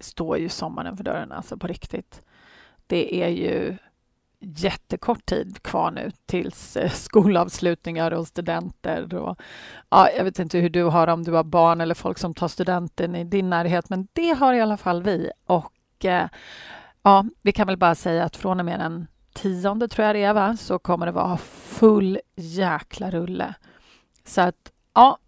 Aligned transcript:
står 0.00 0.38
ju 0.38 0.48
sommaren 0.48 0.96
för 0.96 1.04
dörren, 1.04 1.32
alltså 1.32 1.56
på 1.56 1.66
riktigt. 1.66 2.22
Det 2.86 3.22
är 3.22 3.28
ju 3.28 3.76
jättekort 4.40 5.26
tid 5.26 5.62
kvar 5.62 5.90
nu 5.90 6.10
tills 6.26 6.76
eh, 6.76 6.90
skolavslutningar 6.90 8.10
och 8.10 8.26
studenter. 8.26 9.14
Och, 9.14 9.40
ja, 9.88 10.10
jag 10.10 10.24
vet 10.24 10.38
inte 10.38 10.58
hur 10.58 10.70
du 10.70 10.82
har 10.82 11.06
om 11.06 11.24
du 11.24 11.32
har 11.32 11.44
barn 11.44 11.80
eller 11.80 11.94
folk 11.94 12.18
som 12.18 12.34
tar 12.34 12.48
studenten 12.48 13.16
i 13.16 13.24
din 13.24 13.50
närhet, 13.50 13.88
men 13.88 14.08
det 14.12 14.30
har 14.30 14.54
i 14.54 14.60
alla 14.60 14.76
fall 14.76 15.02
vi. 15.02 15.30
Och 15.46 16.04
eh, 16.04 16.28
ja, 17.02 17.24
vi 17.42 17.52
kan 17.52 17.66
väl 17.66 17.76
bara 17.76 17.94
säga 17.94 18.24
att 18.24 18.36
från 18.36 18.60
och 18.60 18.66
med 18.66 18.80
den 18.80 19.06
tionde, 19.32 19.88
tror 19.88 20.06
jag 20.06 20.16
det 20.16 20.22
är, 20.22 20.34
va? 20.34 20.56
så 20.56 20.78
kommer 20.78 21.06
det 21.06 21.12
vara 21.12 21.36
full 21.36 22.18
jäkla 22.36 23.10
rulle. 23.10 23.54
Så 24.24 24.40
att, 24.40 24.72
ja, 24.94 25.18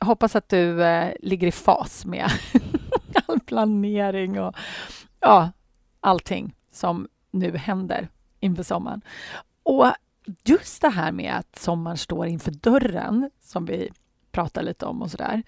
hoppas 0.00 0.36
att 0.36 0.48
du 0.48 0.84
eh, 0.84 1.12
ligger 1.20 1.46
i 1.46 1.52
fas 1.52 2.04
med 2.04 2.30
all 3.26 3.40
planering 3.40 4.40
och 4.40 4.56
ja, 5.20 5.52
allting 6.00 6.54
som 6.72 7.08
nu 7.30 7.56
händer 7.56 8.08
inför 8.40 8.62
sommaren. 8.62 9.02
Och 9.62 9.86
just 10.44 10.82
det 10.82 10.88
här 10.88 11.12
med 11.12 11.34
att 11.34 11.58
sommaren 11.58 11.98
står 11.98 12.26
inför 12.26 12.50
dörren, 12.50 13.30
som 13.40 13.64
vi 13.64 13.90
pratar 14.32 14.62
lite 14.62 14.86
om 14.86 15.02
och 15.02 15.10
sådär, 15.10 15.42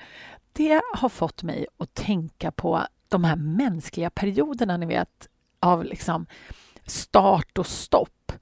det 0.53 0.83
har 0.95 1.09
fått 1.09 1.43
mig 1.43 1.67
att 1.77 1.95
tänka 1.95 2.51
på 2.51 2.87
de 3.09 3.25
här 3.25 3.37
mänskliga 3.37 4.11
perioderna, 4.11 4.77
ni 4.77 4.87
vet, 4.87 5.29
av 5.61 5.85
liksom 5.85 6.27
start 6.87 7.59
och 7.59 7.67
stopp. 7.67 8.33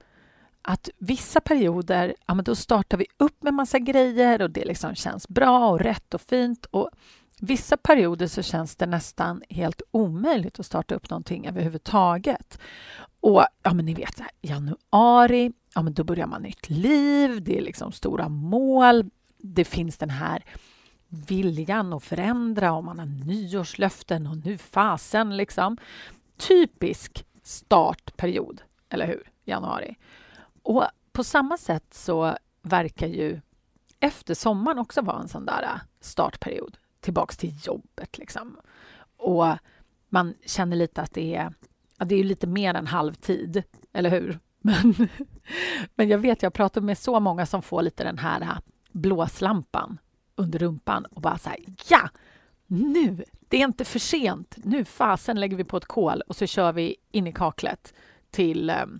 Att 0.61 0.89
vissa 0.97 1.39
perioder, 1.39 2.15
ja 2.25 2.33
men 2.33 2.45
då 2.45 2.55
startar 2.55 2.97
vi 2.97 3.05
upp 3.17 3.43
med 3.43 3.53
massa 3.53 3.79
grejer 3.79 4.41
och 4.41 4.51
det 4.51 4.65
liksom 4.65 4.95
känns 4.95 5.27
bra 5.27 5.69
och 5.69 5.79
rätt 5.79 6.13
och 6.13 6.21
fint. 6.21 6.65
Och 6.65 6.89
Vissa 7.45 7.77
perioder 7.77 8.27
så 8.27 8.41
känns 8.41 8.75
det 8.75 8.85
nästan 8.85 9.43
helt 9.49 9.81
omöjligt 9.91 10.59
att 10.59 10.65
starta 10.65 10.95
upp 10.95 11.09
någonting 11.09 11.47
överhuvudtaget. 11.47 12.59
Och 13.19 13.45
ja, 13.63 13.73
men 13.73 13.85
ni 13.85 13.93
vet, 13.93 14.21
januari, 14.41 15.51
ja, 15.75 15.81
men 15.81 15.93
då 15.93 16.03
börjar 16.03 16.27
man 16.27 16.41
nytt 16.41 16.69
liv, 16.69 17.43
det 17.43 17.57
är 17.57 17.61
liksom 17.61 17.91
stora 17.91 18.29
mål. 18.29 19.09
Det 19.37 19.65
finns 19.65 19.97
den 19.97 20.09
här 20.09 20.43
viljan 21.07 21.93
att 21.93 22.03
förändra 22.03 22.73
och 22.73 22.83
man 22.83 22.99
har 22.99 23.05
nyårslöften 23.05 24.27
och 24.27 24.37
nu 24.37 24.57
fasen 24.57 25.37
liksom. 25.37 25.77
Typisk 26.37 27.25
startperiod, 27.43 28.61
eller 28.89 29.07
hur? 29.07 29.31
Januari. 29.45 29.95
Och 30.63 30.85
på 31.11 31.23
samma 31.23 31.57
sätt 31.57 31.93
så 31.93 32.37
verkar 32.61 33.07
ju 33.07 33.41
efter 33.99 34.33
sommaren 34.33 34.79
också 34.79 35.01
vara 35.01 35.21
en 35.21 35.27
sån 35.27 35.45
där 35.45 35.81
startperiod 36.01 36.77
tillbaks 37.03 37.37
till 37.37 37.53
jobbet. 37.63 38.17
Liksom. 38.17 38.57
Och 39.17 39.57
man 40.09 40.33
känner 40.45 40.77
lite 40.77 41.01
att 41.01 41.13
det 41.13 41.35
är, 41.35 41.53
ja, 41.97 42.05
det 42.05 42.15
är 42.15 42.23
lite 42.23 42.47
mer 42.47 42.73
än 42.73 42.87
halvtid, 42.87 43.63
eller 43.93 44.09
hur? 44.09 44.39
Men, 44.65 45.07
men 45.95 46.09
jag 46.09 46.17
vet, 46.17 46.43
jag 46.43 46.53
pratar 46.53 46.81
med 46.81 46.97
så 46.97 47.19
många 47.19 47.45
som 47.45 47.61
får 47.61 47.81
lite 47.81 48.03
den 48.03 48.17
här 48.17 48.41
äh, 48.41 48.57
blåslampan 48.91 49.97
under 50.35 50.59
rumpan 50.59 51.05
och 51.05 51.21
bara 51.21 51.37
så 51.37 51.49
här, 51.49 51.59
ja! 51.89 52.09
Nu! 52.67 53.23
Det 53.47 53.57
är 53.57 53.63
inte 53.63 53.85
för 53.85 53.99
sent. 53.99 54.55
Nu 54.63 54.85
fasen 54.85 55.39
lägger 55.39 55.57
vi 55.57 55.63
på 55.63 55.77
ett 55.77 55.85
kol 55.85 56.21
och 56.27 56.35
så 56.35 56.47
kör 56.47 56.73
vi 56.73 56.95
in 57.11 57.27
i 57.27 57.33
kaklet 57.33 57.93
till, 58.31 58.69
ähm, 58.69 58.99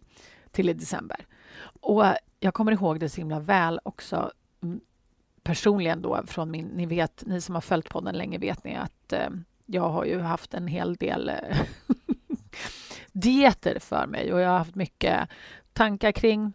till 0.52 0.70
i 0.70 0.74
december. 0.74 1.26
Och 1.82 2.06
jag 2.40 2.54
kommer 2.54 2.72
ihåg 2.72 3.00
det 3.00 3.10
så 3.10 3.22
himla 3.22 3.40
väl 3.40 3.80
också 3.84 4.32
personligen 5.44 6.02
då 6.02 6.24
från 6.28 6.52
min, 6.52 6.66
ni 6.66 6.86
vet, 6.86 7.24
ni 7.26 7.42
som 7.42 7.56
har 7.56 7.62
följt 7.62 7.90
podden 7.90 8.18
länge 8.18 8.38
vet 8.38 8.64
ni 8.64 8.76
att 8.76 9.14
eh, 9.14 9.30
jag 9.66 9.90
har 9.90 10.06
ju 10.06 10.20
haft 10.20 10.54
en 10.54 10.68
hel 10.68 10.96
del 10.96 11.30
eh, 11.30 11.62
dieter 13.12 13.80
för 13.80 14.08
mig 14.08 14.34
och 14.34 14.40
jag 14.40 14.50
har 14.50 14.58
haft 14.58 14.76
mycket 14.76 15.30
tankar 15.74 16.12
kring 16.12 16.54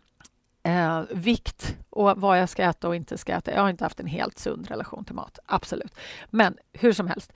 eh, 0.63 1.03
vikt 1.11 1.77
och 1.91 2.21
vad 2.21 2.41
jag 2.41 2.49
ska 2.49 2.63
äta 2.63 2.89
och 2.89 2.97
inte 2.97 3.19
ska 3.19 3.33
äta. 3.33 3.53
Jag 3.53 3.63
har 3.63 3.71
inte 3.71 3.85
haft 3.85 4.01
en 4.01 4.07
helt 4.07 4.39
sund 4.39 4.69
relation 4.69 5.05
till 5.05 5.15
mat, 5.15 5.39
absolut. 5.47 5.95
Men 6.31 6.57
hur 6.73 6.93
som 6.93 7.07
helst, 7.07 7.33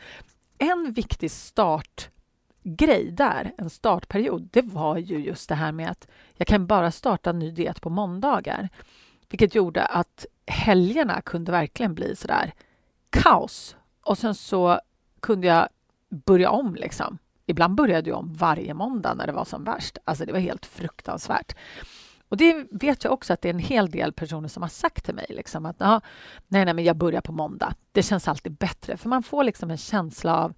en 0.59 0.93
viktig 0.93 1.31
startgrej 1.31 3.11
där, 3.11 3.53
en 3.59 3.71
startperiod, 3.71 4.49
det 4.53 4.62
var 4.62 4.99
ju 4.99 5.19
just 5.19 5.49
det 5.49 5.55
här 5.55 5.73
med 5.73 5.91
att 5.91 6.09
jag 6.35 6.47
kan 6.47 6.67
bara 6.67 6.91
starta 6.91 7.31
en 7.31 7.39
ny 7.39 7.51
diet 7.51 7.81
på 7.81 7.91
måndagar. 7.91 8.69
Vilket 9.29 9.55
gjorde 9.55 9.85
att 9.85 10.27
helgerna 10.53 11.21
kunde 11.21 11.53
verkligen 11.53 11.95
bli 11.95 12.17
sådär 12.17 12.53
kaos. 13.11 13.77
Och 14.05 14.19
sen 14.19 14.35
så 14.35 14.81
kunde 15.21 15.47
jag 15.47 15.69
börja 16.09 16.51
om 16.51 16.75
liksom. 16.75 17.19
Ibland 17.47 17.75
började 17.75 18.11
jag 18.11 18.19
om 18.19 18.35
varje 18.35 18.75
måndag 18.75 19.15
när 19.15 19.27
det 19.27 19.33
var 19.33 19.45
som 19.45 19.65
värst. 19.65 19.99
Alltså 20.05 20.25
det 20.25 20.33
var 20.33 20.39
helt 20.39 20.67
fruktansvärt. 20.67 21.57
Och 22.29 22.37
det 22.37 22.67
vet 22.71 23.05
jag 23.05 23.12
också 23.12 23.33
att 23.33 23.41
det 23.43 23.49
är 23.49 23.55
en 23.55 23.59
hel 23.59 23.91
del 23.91 24.12
personer 24.12 24.49
som 24.49 24.62
har 24.62 24.71
sagt 24.71 25.05
till 25.05 25.15
mig 25.15 25.27
liksom 25.29 25.67
att 25.67 25.81
nej, 25.81 26.65
nej, 26.65 26.75
men 26.75 26.85
jag 26.85 26.97
börjar 26.97 27.21
på 27.21 27.33
måndag. 27.33 27.75
Det 27.93 28.03
känns 28.03 28.29
alltid 28.29 28.53
bättre 28.53 28.97
för 28.97 29.09
man 29.09 29.23
får 29.23 29.45
liksom 29.45 29.71
en 29.71 29.77
känsla 29.77 30.37
av 30.37 30.55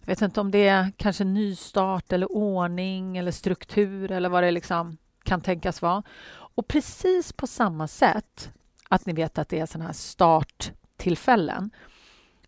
jag 0.00 0.06
vet 0.06 0.22
inte 0.22 0.40
om 0.40 0.50
det 0.50 0.68
är 0.68 0.92
kanske 0.96 1.24
nystart 1.24 2.12
eller 2.12 2.32
ordning 2.32 3.16
eller 3.16 3.30
struktur 3.30 4.10
eller 4.10 4.28
vad 4.28 4.42
det 4.42 4.50
liksom 4.50 4.96
kan 5.22 5.40
tänkas 5.40 5.82
vara. 5.82 6.02
Och 6.32 6.68
precis 6.68 7.32
på 7.32 7.46
samma 7.46 7.88
sätt, 7.88 8.52
att 8.92 9.06
ni 9.06 9.12
vet 9.12 9.38
att 9.38 9.48
det 9.48 9.58
är 9.58 9.66
sådana 9.66 9.86
här 9.86 9.92
starttillfällen, 9.92 11.70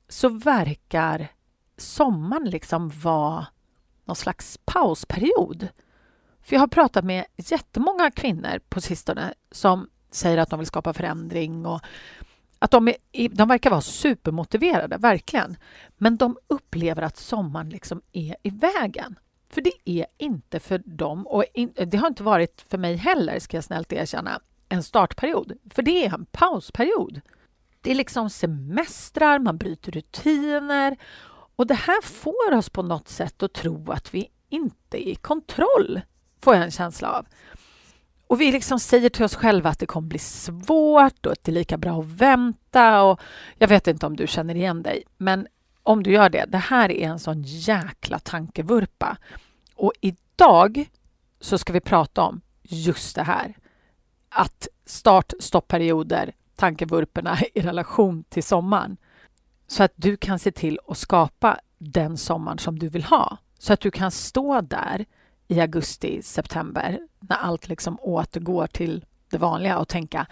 så 0.08 0.28
verkar 0.28 1.28
sommaren 1.76 2.50
liksom 2.50 2.90
vara 2.90 3.46
någon 4.04 4.16
slags 4.16 4.58
pausperiod. 4.64 5.68
För 6.42 6.56
jag 6.56 6.60
har 6.60 6.66
pratat 6.66 7.04
med 7.04 7.24
jättemånga 7.36 8.10
kvinnor 8.10 8.60
på 8.68 8.80
sistone 8.80 9.34
som 9.50 9.88
säger 10.10 10.38
att 10.38 10.50
de 10.50 10.58
vill 10.58 10.66
skapa 10.66 10.92
förändring 10.92 11.66
och 11.66 11.80
att 12.58 12.70
de, 12.70 12.88
är, 12.88 13.28
de 13.28 13.48
verkar 13.48 13.70
vara 13.70 13.80
supermotiverade, 13.80 14.96
verkligen. 14.96 15.56
Men 15.96 16.16
de 16.16 16.38
upplever 16.46 17.02
att 17.02 17.16
sommaren 17.16 17.70
liksom 17.70 18.02
är 18.12 18.36
i 18.42 18.50
vägen. 18.50 19.18
För 19.50 19.60
det 19.60 19.72
är 19.84 20.06
inte 20.18 20.60
för 20.60 20.78
dem, 20.78 21.26
och 21.26 21.44
in, 21.54 21.72
det 21.86 21.96
har 21.96 22.08
inte 22.08 22.22
varit 22.22 22.64
för 22.68 22.78
mig 22.78 22.96
heller, 22.96 23.38
ska 23.38 23.56
jag 23.56 23.64
snällt 23.64 23.92
erkänna, 23.92 24.40
en 24.68 24.82
startperiod. 24.82 25.52
För 25.70 25.82
det 25.82 26.06
är 26.06 26.14
en 26.14 26.26
pausperiod. 26.26 27.20
Det 27.80 27.90
är 27.90 27.94
liksom 27.94 28.30
semestrar, 28.30 29.38
man 29.38 29.58
bryter 29.58 29.92
rutiner 29.92 30.96
och 31.56 31.66
det 31.66 31.74
här 31.74 32.02
får 32.02 32.52
oss 32.52 32.70
på 32.70 32.82
något 32.82 33.08
sätt 33.08 33.42
att 33.42 33.52
tro 33.52 33.92
att 33.92 34.14
vi 34.14 34.28
inte 34.48 35.08
är 35.08 35.12
i 35.12 35.14
kontroll, 35.14 36.00
får 36.40 36.54
jag 36.54 36.64
en 36.64 36.70
känsla 36.70 37.10
av. 37.10 37.26
Och 38.26 38.40
vi 38.40 38.52
liksom 38.52 38.80
säger 38.80 39.08
till 39.08 39.24
oss 39.24 39.34
själva 39.34 39.70
att 39.70 39.78
det 39.78 39.86
kommer 39.86 40.08
bli 40.08 40.18
svårt 40.18 41.26
och 41.26 41.32
att 41.32 41.44
det 41.44 41.50
är 41.50 41.54
lika 41.54 41.78
bra 41.78 42.00
att 42.00 42.06
vänta. 42.06 43.02
Och 43.02 43.20
jag 43.58 43.68
vet 43.68 43.86
inte 43.86 44.06
om 44.06 44.16
du 44.16 44.26
känner 44.26 44.54
igen 44.54 44.82
dig, 44.82 45.02
men 45.16 45.46
om 45.82 46.02
du 46.02 46.12
gör 46.12 46.28
det, 46.28 46.44
det 46.48 46.58
här 46.58 46.90
är 46.90 47.08
en 47.08 47.18
sån 47.18 47.42
jäkla 47.42 48.18
tankevurpa. 48.18 49.16
Och 49.74 49.92
idag 50.00 50.90
så 51.40 51.58
ska 51.58 51.72
vi 51.72 51.80
prata 51.80 52.22
om 52.22 52.40
just 52.62 53.16
det 53.16 53.22
här. 53.22 53.54
Att 54.36 54.68
start 54.86 55.32
stoppperioder, 55.40 56.32
tankevurporna 56.56 57.38
i 57.54 57.60
relation 57.60 58.24
till 58.24 58.42
sommaren. 58.42 58.96
Så 59.66 59.82
att 59.82 59.92
du 59.94 60.16
kan 60.16 60.38
se 60.38 60.52
till 60.52 60.78
att 60.88 60.98
skapa 60.98 61.60
den 61.78 62.16
sommaren 62.16 62.58
som 62.58 62.78
du 62.78 62.88
vill 62.88 63.04
ha. 63.04 63.36
Så 63.58 63.72
att 63.72 63.80
du 63.80 63.90
kan 63.90 64.10
stå 64.10 64.60
där 64.60 65.04
i 65.48 65.60
augusti, 65.60 66.22
september 66.22 67.00
när 67.20 67.36
allt 67.36 67.68
liksom 67.68 67.98
återgår 68.00 68.66
till 68.66 69.04
det 69.30 69.38
vanliga 69.38 69.78
och 69.78 69.88
tänka 69.88 70.26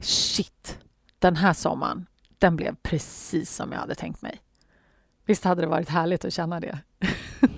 shit, 0.00 0.78
den 1.18 1.36
här 1.36 1.52
sommaren, 1.52 2.06
den 2.38 2.56
blev 2.56 2.76
precis 2.82 3.54
som 3.54 3.72
jag 3.72 3.78
hade 3.78 3.94
tänkt 3.94 4.22
mig. 4.22 4.40
Visst 5.24 5.44
hade 5.44 5.60
det 5.60 5.66
varit 5.66 5.88
härligt 5.88 6.24
att 6.24 6.32
känna 6.32 6.60
det? 6.60 6.78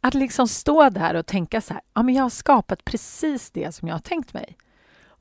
att 0.00 0.14
liksom 0.14 0.48
stå 0.48 0.90
där 0.90 1.14
och 1.14 1.26
tänka 1.26 1.60
så 1.60 1.74
här, 1.74 1.82
ja 1.94 2.02
men 2.02 2.14
jag 2.14 2.22
har 2.22 2.30
skapat 2.30 2.84
precis 2.84 3.50
det 3.50 3.74
som 3.74 3.88
jag 3.88 3.94
har 3.94 4.00
tänkt 4.00 4.34
mig. 4.34 4.56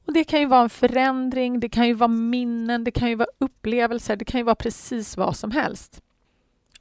Och 0.06 0.14
Det 0.14 0.24
kan 0.24 0.40
ju 0.40 0.46
vara 0.46 0.62
en 0.62 0.70
förändring, 0.70 1.60
det 1.60 1.70
kan 1.70 1.88
ju 1.88 1.94
vara 1.94 2.08
minnen, 2.08 2.84
det 2.84 2.92
kan 2.92 3.10
ju 3.10 3.16
vara 3.16 3.30
upplevelser, 3.38 4.16
det 4.16 4.26
kan 4.26 4.40
ju 4.40 4.44
vara 4.44 4.56
precis 4.56 5.18
vad 5.18 5.36
som 5.36 5.52
helst. 5.52 6.02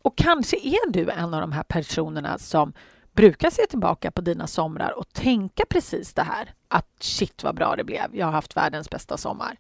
Och 0.03 0.19
kanske 0.19 0.57
är 0.57 0.91
du 0.91 1.11
en 1.11 1.35
av 1.35 1.41
de 1.41 1.53
här 1.53 1.63
personerna 1.63 2.39
som 2.39 2.73
brukar 3.13 3.51
se 3.51 3.67
tillbaka 3.67 4.11
på 4.11 4.21
dina 4.21 4.47
somrar 4.47 4.99
och 4.99 5.13
tänka 5.13 5.65
precis 5.69 6.15
det 6.15 6.23
här. 6.23 6.53
Att 6.69 6.89
shit 7.01 7.45
vad 7.45 7.55
bra 7.55 7.77
det 7.77 7.85
blev, 7.85 8.17
jag 8.17 8.27
har 8.27 8.33
haft 8.33 8.57
världens 8.57 8.91
bästa 8.91 9.17
sommar. 9.17 9.57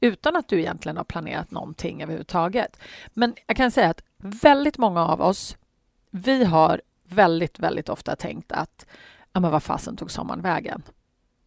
Utan 0.00 0.36
att 0.36 0.48
du 0.48 0.58
egentligen 0.58 0.96
har 0.96 1.04
planerat 1.04 1.50
någonting 1.50 2.02
överhuvudtaget. 2.02 2.80
Men 3.14 3.34
jag 3.46 3.56
kan 3.56 3.70
säga 3.70 3.90
att 3.90 4.02
väldigt 4.18 4.78
många 4.78 5.06
av 5.06 5.20
oss, 5.20 5.56
vi 6.10 6.44
har 6.44 6.80
väldigt, 7.08 7.58
väldigt 7.58 7.88
ofta 7.88 8.16
tänkt 8.16 8.52
att 8.52 8.86
ja, 9.32 9.40
men 9.40 9.50
vad 9.50 9.62
fasen 9.62 9.96
tog 9.96 10.10
sommaren 10.10 10.42
vägen? 10.42 10.82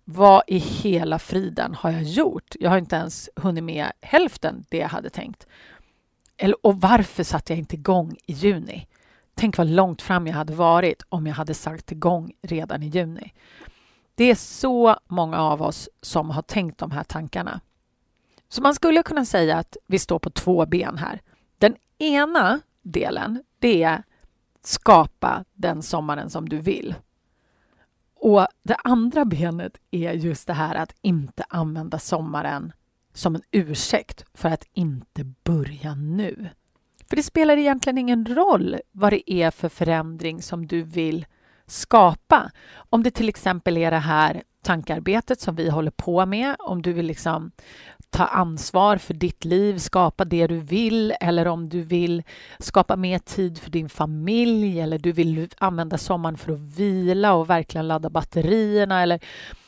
Vad 0.03 0.43
i 0.47 0.57
hela 0.57 1.19
friden 1.19 1.75
har 1.75 1.91
jag 1.91 2.03
gjort? 2.03 2.55
Jag 2.59 2.69
har 2.69 2.77
inte 2.77 2.95
ens 2.95 3.29
hunnit 3.35 3.63
med 3.63 3.91
hälften 4.01 4.65
det 4.69 4.77
jag 4.77 4.87
hade 4.87 5.09
tänkt. 5.09 5.47
Eller, 6.37 6.65
och 6.65 6.81
varför 6.81 7.23
satte 7.23 7.53
jag 7.53 7.59
inte 7.59 7.75
igång 7.75 8.15
i 8.25 8.33
juni? 8.33 8.87
Tänk 9.35 9.57
vad 9.57 9.69
långt 9.69 10.01
fram 10.01 10.27
jag 10.27 10.33
hade 10.33 10.53
varit 10.53 11.03
om 11.09 11.27
jag 11.27 11.35
hade 11.35 11.53
satt 11.53 11.91
igång 11.91 12.31
redan 12.41 12.83
i 12.83 12.87
juni. 12.87 13.33
Det 14.15 14.31
är 14.31 14.35
så 14.35 14.97
många 15.07 15.37
av 15.37 15.61
oss 15.61 15.89
som 16.01 16.29
har 16.29 16.41
tänkt 16.41 16.77
de 16.77 16.91
här 16.91 17.03
tankarna. 17.03 17.61
Så 18.49 18.61
man 18.61 18.75
skulle 18.75 19.03
kunna 19.03 19.25
säga 19.25 19.57
att 19.57 19.77
vi 19.87 19.99
står 19.99 20.19
på 20.19 20.29
två 20.29 20.65
ben 20.65 20.97
här. 20.97 21.21
Den 21.57 21.75
ena 21.97 22.59
delen, 22.81 23.43
det 23.59 23.83
är 23.83 24.03
skapa 24.63 25.45
den 25.53 25.81
sommaren 25.81 26.29
som 26.29 26.49
du 26.49 26.57
vill. 26.57 26.95
Och 28.15 28.47
det 28.63 28.75
andra 28.83 29.25
benet 29.25 29.77
är 29.91 30.13
just 30.13 30.47
det 30.47 30.53
här 30.53 30.75
att 30.75 30.95
inte 31.01 31.43
använda 31.49 31.99
sommaren 31.99 32.73
som 33.13 33.35
en 33.35 33.41
ursäkt 33.51 34.25
för 34.33 34.49
att 34.49 34.63
inte 34.73 35.23
börja 35.43 35.95
nu. 35.95 36.49
För 37.09 37.15
det 37.15 37.23
spelar 37.23 37.57
egentligen 37.57 37.97
ingen 37.97 38.25
roll 38.25 38.79
vad 38.91 39.13
det 39.13 39.33
är 39.33 39.51
för 39.51 39.69
förändring 39.69 40.41
som 40.41 40.67
du 40.67 40.83
vill 40.83 41.25
skapa. 41.65 42.51
Om 42.75 43.03
det 43.03 43.11
till 43.11 43.29
exempel 43.29 43.77
är 43.77 43.91
det 43.91 43.97
här 43.97 44.43
tankearbetet 44.61 45.41
som 45.41 45.55
vi 45.55 45.69
håller 45.69 45.91
på 45.91 46.25
med, 46.25 46.55
om 46.59 46.81
du 46.81 46.93
vill 46.93 47.05
liksom 47.05 47.51
ta 48.09 48.25
ansvar 48.25 48.97
för 48.97 49.13
ditt 49.13 49.45
liv, 49.45 49.77
skapa 49.77 50.25
det 50.25 50.47
du 50.47 50.59
vill 50.59 51.13
eller 51.21 51.47
om 51.47 51.69
du 51.69 51.81
vill 51.81 52.23
skapa 52.59 52.95
mer 52.95 53.19
tid 53.19 53.57
för 53.57 53.71
din 53.71 53.89
familj 53.89 54.79
eller 54.81 54.99
du 54.99 55.11
vill 55.11 55.49
använda 55.57 55.97
sommaren 55.97 56.37
för 56.37 56.53
att 56.53 56.59
vila 56.59 57.33
och 57.33 57.49
verkligen 57.49 57.87
ladda 57.87 58.09
batterierna 58.09 59.01
eller 59.01 59.19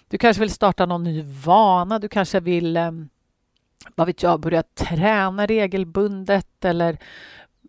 du 0.07 0.17
kanske 0.17 0.39
vill 0.39 0.51
starta 0.51 0.85
någon 0.85 1.03
ny 1.03 1.21
vana, 1.21 1.99
du 1.99 2.07
kanske 2.07 2.39
vill 2.39 2.77
eh, 2.77 2.91
vad 3.95 4.07
vet 4.07 4.23
jag, 4.23 4.39
börja 4.39 4.63
träna 4.63 5.45
regelbundet 5.45 6.65
eller 6.65 6.97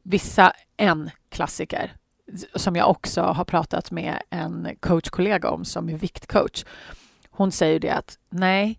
vissa, 0.03 0.53
en 0.77 1.11
klassiker 1.29 1.93
som 2.55 2.77
jag 2.77 2.91
också 2.91 3.23
har 3.23 3.45
pratat 3.45 3.91
med 3.91 4.23
en 4.31 4.69
coachkollega 4.81 5.51
om 5.51 5.65
som 5.65 5.89
är 5.89 5.97
viktcoach. 5.97 6.65
Hon 7.31 7.53
säger 7.53 7.81
det 7.81 7.91
att 7.91 8.19
nej, 8.31 8.79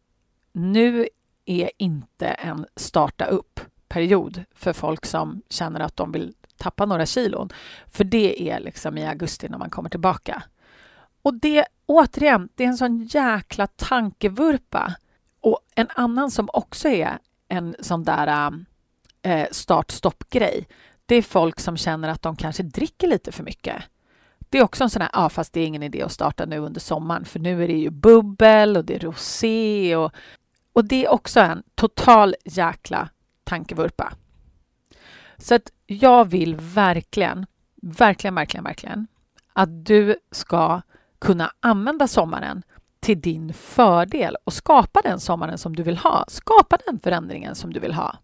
nu 0.52 1.08
är 1.46 1.72
inte 1.78 2.28
en 2.28 2.66
starta 2.76 3.26
upp-period 3.26 4.44
för 4.56 4.74
folk 4.74 5.06
som 5.06 5.42
känner 5.50 5.80
att 5.80 5.96
de 5.96 6.12
vill 6.12 6.34
tappa 6.58 6.86
några 6.86 7.06
kilon. 7.06 7.50
För 7.88 8.04
det 8.04 8.50
är 8.50 8.60
liksom 8.60 8.98
i 8.98 9.08
augusti 9.08 9.50
när 9.50 9.58
man 9.58 9.70
kommer 9.70 9.90
tillbaka. 9.90 10.44
Och 11.22 11.34
det, 11.34 11.66
återigen, 11.86 12.50
det 12.56 12.64
är 12.64 12.68
en 12.68 12.78
sån 12.78 13.04
jäkla 13.04 13.68
tankevurpa. 13.68 14.96
Och 15.42 15.60
en 15.76 15.88
annan 15.96 16.32
som 16.32 16.50
också 16.54 16.90
är 16.90 17.18
en 17.48 17.76
sån 17.80 18.04
där 18.04 18.54
äh, 19.22 19.48
start-stopp-grej, 19.52 20.68
det 21.06 21.16
är 21.16 21.22
folk 21.22 21.60
som 21.60 21.78
känner 21.78 22.10
att 22.10 22.22
de 22.22 22.36
kanske 22.36 22.64
dricker 22.64 23.08
lite 23.08 23.32
för 23.32 23.44
mycket. 23.44 23.84
Det 24.50 24.58
är 24.58 24.64
också 24.64 24.84
en 24.84 24.90
sån 24.90 25.02
här, 25.02 25.12
ja 25.14 25.30
fast 25.30 25.54
det 25.54 25.62
är 25.62 25.66
ingen 25.66 25.84
idé 25.84 26.02
att 26.02 26.12
starta 26.12 26.46
nu 26.46 26.58
under 26.58 26.82
sommaren 26.82 27.26
för 27.26 27.40
nu 27.40 27.64
är 27.64 27.68
det 27.68 27.74
ju 27.74 27.90
bubbel 27.90 28.78
och 28.78 28.86
det 28.86 28.96
är 28.96 29.00
rosé 29.00 29.96
och 29.96 30.12
och 30.74 30.86
det 30.86 31.06
är 31.06 31.10
också 31.10 31.40
en 31.40 31.64
total 31.76 32.36
jäkla 32.46 33.10
tankevurpa. 33.44 34.14
Så 35.38 35.56
att 35.56 35.72
jag 35.86 36.26
vill 36.26 36.56
verkligen, 36.56 37.46
verkligen, 37.82 38.36
verkligen, 38.36 38.64
verkligen 38.64 39.08
att 39.54 39.86
du 39.86 40.16
ska 40.32 40.82
kunna 41.20 41.52
använda 41.60 42.08
sommaren 42.08 42.64
till 43.00 43.22
din 43.22 43.54
fördel 43.54 44.38
och 44.44 44.54
skapa 44.54 45.02
den 45.02 45.20
sommaren 45.20 45.58
som 45.58 45.76
du 45.76 45.84
vill 45.84 45.98
ha. 45.98 46.26
Skapa 46.28 46.78
den 46.86 47.00
förändringen 47.00 47.56
som 47.56 47.74
du 47.74 47.80
vill 47.80 47.94
ha. 47.94 48.18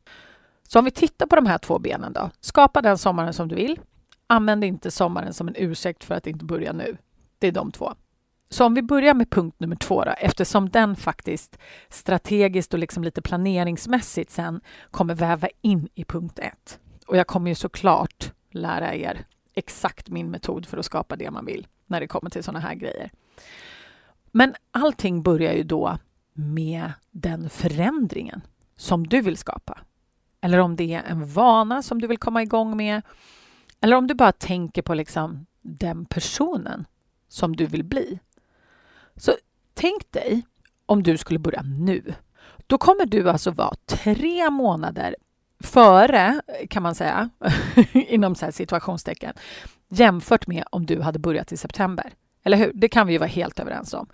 Så 0.67 0.79
om 0.79 0.85
vi 0.85 0.91
tittar 0.91 1.27
på 1.27 1.35
de 1.35 1.45
här 1.45 1.57
två 1.57 1.79
benen 1.79 2.13
då. 2.13 2.29
Skapa 2.39 2.81
den 2.81 2.97
sommaren 2.97 3.33
som 3.33 3.47
du 3.47 3.55
vill. 3.55 3.79
Använd 4.27 4.63
inte 4.63 4.91
sommaren 4.91 5.33
som 5.33 5.47
en 5.47 5.55
ursäkt 5.57 6.03
för 6.03 6.15
att 6.15 6.27
inte 6.27 6.45
börja 6.45 6.73
nu. 6.73 6.97
Det 7.39 7.47
är 7.47 7.51
de 7.51 7.71
två. 7.71 7.93
Så 8.49 8.65
om 8.65 8.73
vi 8.73 8.81
börjar 8.81 9.13
med 9.13 9.29
punkt 9.29 9.59
nummer 9.59 9.75
två 9.75 10.03
då, 10.03 10.11
eftersom 10.11 10.69
den 10.69 10.95
faktiskt 10.95 11.57
strategiskt 11.89 12.73
och 12.73 12.79
liksom 12.79 13.03
lite 13.03 13.21
planeringsmässigt 13.21 14.31
sen 14.31 14.61
kommer 14.91 15.15
väva 15.15 15.47
in 15.61 15.87
i 15.95 16.05
punkt 16.05 16.39
ett. 16.39 16.79
Och 17.07 17.17
jag 17.17 17.27
kommer 17.27 17.49
ju 17.49 17.55
såklart 17.55 18.33
lära 18.51 18.95
er 18.95 19.25
exakt 19.53 20.09
min 20.09 20.31
metod 20.31 20.65
för 20.65 20.77
att 20.77 20.85
skapa 20.85 21.15
det 21.15 21.31
man 21.31 21.45
vill 21.45 21.67
när 21.85 21.99
det 21.99 22.07
kommer 22.07 22.29
till 22.29 22.43
sådana 22.43 22.59
här 22.59 22.75
grejer. 22.75 23.11
Men 24.31 24.55
allting 24.71 25.23
börjar 25.23 25.53
ju 25.53 25.63
då 25.63 25.97
med 26.33 26.91
den 27.11 27.49
förändringen 27.49 28.41
som 28.75 29.07
du 29.07 29.21
vill 29.21 29.37
skapa. 29.37 29.79
Eller 30.41 30.59
om 30.59 30.75
det 30.75 30.93
är 30.93 31.03
en 31.03 31.27
vana 31.27 31.81
som 31.81 32.01
du 32.01 32.07
vill 32.07 32.17
komma 32.17 32.41
igång 32.41 32.77
med. 32.77 33.01
Eller 33.81 33.95
om 33.95 34.07
du 34.07 34.13
bara 34.13 34.31
tänker 34.31 34.81
på 34.81 34.93
liksom 34.93 35.45
den 35.61 36.05
personen 36.05 36.85
som 37.27 37.55
du 37.55 37.65
vill 37.65 37.83
bli. 37.83 38.19
Så 39.19 39.35
tänk 39.73 40.11
dig 40.11 40.45
om 40.85 41.03
du 41.03 41.17
skulle 41.17 41.39
börja 41.39 41.61
nu. 41.61 42.13
Då 42.67 42.77
kommer 42.77 43.05
du 43.05 43.29
alltså 43.29 43.51
vara 43.51 43.75
tre 43.85 44.49
månader 44.49 45.15
före, 45.63 46.41
kan 46.69 46.83
man 46.83 46.95
säga, 46.95 47.29
inom 47.93 48.35
så 48.35 48.45
här 48.45 48.51
situationstecken, 48.51 49.33
jämfört 49.89 50.47
med 50.47 50.63
om 50.71 50.85
du 50.85 51.01
hade 51.01 51.19
börjat 51.19 51.51
i 51.51 51.57
september. 51.57 52.13
Eller 52.43 52.57
hur? 52.57 52.71
Det 52.73 52.87
kan 52.87 53.07
vi 53.07 53.13
ju 53.13 53.19
vara 53.19 53.29
helt 53.29 53.59
överens 53.59 53.93
om. 53.93 54.09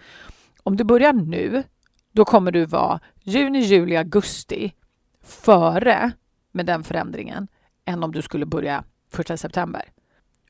Om 0.63 0.77
du 0.77 0.83
börjar 0.83 1.13
nu, 1.13 1.63
då 2.11 2.25
kommer 2.25 2.51
du 2.51 2.65
vara 2.65 2.99
juni, 3.23 3.59
juli, 3.59 3.95
augusti 3.95 4.73
före 5.23 6.11
med 6.51 6.65
den 6.65 6.83
förändringen 6.83 7.47
än 7.85 8.03
om 8.03 8.11
du 8.11 8.21
skulle 8.21 8.45
börja 8.45 8.83
första 9.11 9.37
september. 9.37 9.83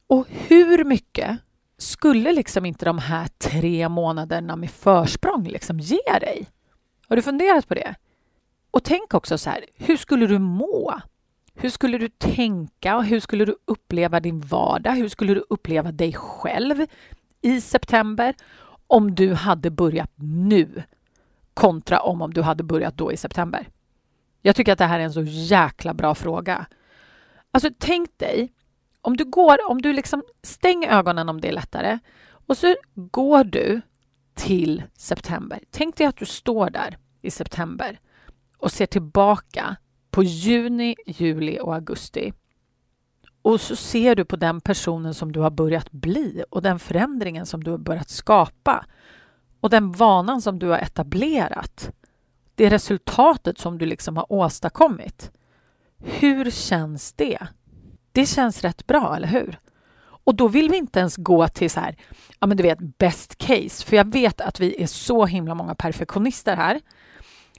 Och 0.07 0.27
hur 0.29 0.83
mycket 0.83 1.39
skulle 1.77 2.31
liksom 2.31 2.65
inte 2.65 2.85
de 2.85 2.99
här 2.99 3.27
tre 3.27 3.89
månaderna 3.89 4.55
med 4.55 4.71
försprång 4.71 5.43
liksom 5.43 5.79
ge 5.79 6.19
dig? 6.21 6.47
Har 7.07 7.15
du 7.15 7.21
funderat 7.21 7.67
på 7.67 7.73
det? 7.73 7.95
Och 8.71 8.83
tänk 8.83 9.13
också 9.13 9.37
så 9.37 9.49
här, 9.49 9.65
hur 9.75 9.97
skulle 9.97 10.27
du 10.27 10.39
må? 10.39 10.99
Hur 11.53 11.69
skulle 11.69 11.97
du 11.97 12.09
tänka 12.09 12.95
och 12.95 13.05
hur 13.05 13.19
skulle 13.19 13.45
du 13.45 13.55
uppleva 13.65 14.19
din 14.19 14.39
vardag? 14.39 14.91
Hur 14.91 15.09
skulle 15.09 15.33
du 15.33 15.43
uppleva 15.49 15.91
dig 15.91 16.13
själv 16.13 16.85
i 17.41 17.61
september 17.61 18.35
om 18.87 19.15
du 19.15 19.33
hade 19.33 19.71
börjat 19.71 20.11
nu 20.15 20.83
kontra 21.53 21.99
om, 21.99 22.21
om 22.21 22.33
du 22.33 22.41
hade 22.41 22.63
börjat 22.63 22.97
då 22.97 23.11
i 23.11 23.17
september? 23.17 23.67
Jag 24.41 24.55
tycker 24.55 24.71
att 24.71 24.77
det 24.77 24.85
här 24.85 24.99
är 24.99 25.03
en 25.03 25.13
så 25.13 25.23
jäkla 25.23 25.93
bra 25.93 26.15
fråga. 26.15 26.65
Alltså 27.51 27.69
tänk 27.79 28.17
dig 28.17 28.53
om 29.05 29.17
du 29.17 29.25
går, 29.25 29.69
om 29.69 29.81
du 29.81 29.93
liksom 29.93 30.23
stänger 30.43 30.89
ögonen 30.89 31.29
om 31.29 31.41
det 31.41 31.47
är 31.47 31.51
lättare 31.51 31.99
och 32.47 32.57
så 32.57 32.75
går 32.95 33.43
du 33.43 33.81
till 34.33 34.83
september. 34.97 35.59
Tänk 35.71 35.97
dig 35.97 36.07
att 36.07 36.17
du 36.17 36.25
står 36.25 36.69
där 36.69 36.97
i 37.21 37.31
september 37.31 37.99
och 38.57 38.71
ser 38.71 38.85
tillbaka 38.85 39.75
på 40.11 40.23
juni, 40.23 40.95
juli 41.05 41.59
och 41.61 41.75
augusti. 41.75 42.33
Och 43.41 43.61
så 43.61 43.75
ser 43.75 44.15
du 44.15 44.25
på 44.25 44.35
den 44.35 44.61
personen 44.61 45.13
som 45.13 45.31
du 45.31 45.39
har 45.39 45.51
börjat 45.51 45.91
bli 45.91 46.43
och 46.49 46.61
den 46.61 46.79
förändringen 46.79 47.45
som 47.45 47.63
du 47.63 47.71
har 47.71 47.77
börjat 47.77 48.09
skapa 48.09 48.85
och 49.59 49.69
den 49.69 49.91
vanan 49.91 50.41
som 50.41 50.59
du 50.59 50.67
har 50.67 50.77
etablerat. 50.77 51.91
Det 52.55 52.69
resultatet 52.69 53.57
som 53.57 53.77
du 53.77 53.85
liksom 53.85 54.17
har 54.17 54.31
åstadkommit. 54.31 55.31
Hur 55.97 56.51
känns 56.51 57.13
det? 57.13 57.47
Det 58.15 58.25
känns 58.25 58.61
rätt 58.61 58.87
bra, 58.87 59.15
eller 59.15 59.27
hur? 59.27 59.59
Och 59.99 60.35
då 60.35 60.47
vill 60.47 60.69
vi 60.69 60.77
inte 60.77 60.99
ens 60.99 61.17
gå 61.17 61.47
till 61.47 61.69
så 61.69 61.79
här, 61.79 61.95
ja 62.39 62.47
men 62.47 62.57
du 62.57 62.63
vet 62.63 62.79
best 62.79 63.37
case, 63.37 63.85
för 63.85 63.95
jag 63.95 64.11
vet 64.11 64.41
att 64.41 64.59
vi 64.59 64.83
är 64.83 64.87
så 64.87 65.25
himla 65.25 65.55
många 65.55 65.75
perfektionister 65.75 66.55
här. 66.55 66.81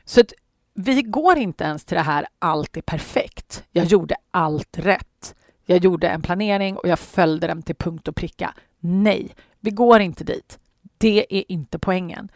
Så 0.04 0.20
att 0.20 0.32
vi 0.74 1.02
går 1.02 1.38
inte 1.38 1.64
ens 1.64 1.84
till 1.84 1.96
det 1.96 2.02
här 2.02 2.26
allt 2.38 2.76
är 2.76 2.82
perfekt. 2.82 3.64
Jag 3.72 3.84
gjorde 3.84 4.16
allt 4.30 4.78
rätt. 4.78 5.34
Jag 5.64 5.84
gjorde 5.84 6.08
en 6.08 6.22
planering 6.22 6.76
och 6.76 6.88
jag 6.88 6.98
följde 6.98 7.46
den 7.46 7.62
till 7.62 7.76
punkt 7.76 8.08
och 8.08 8.16
pricka. 8.16 8.54
Nej, 8.80 9.34
vi 9.60 9.70
går 9.70 10.00
inte 10.00 10.24
dit. 10.24 10.58
Det 10.98 11.26
är 11.30 11.52
inte 11.52 11.78
poängen. 11.78 12.28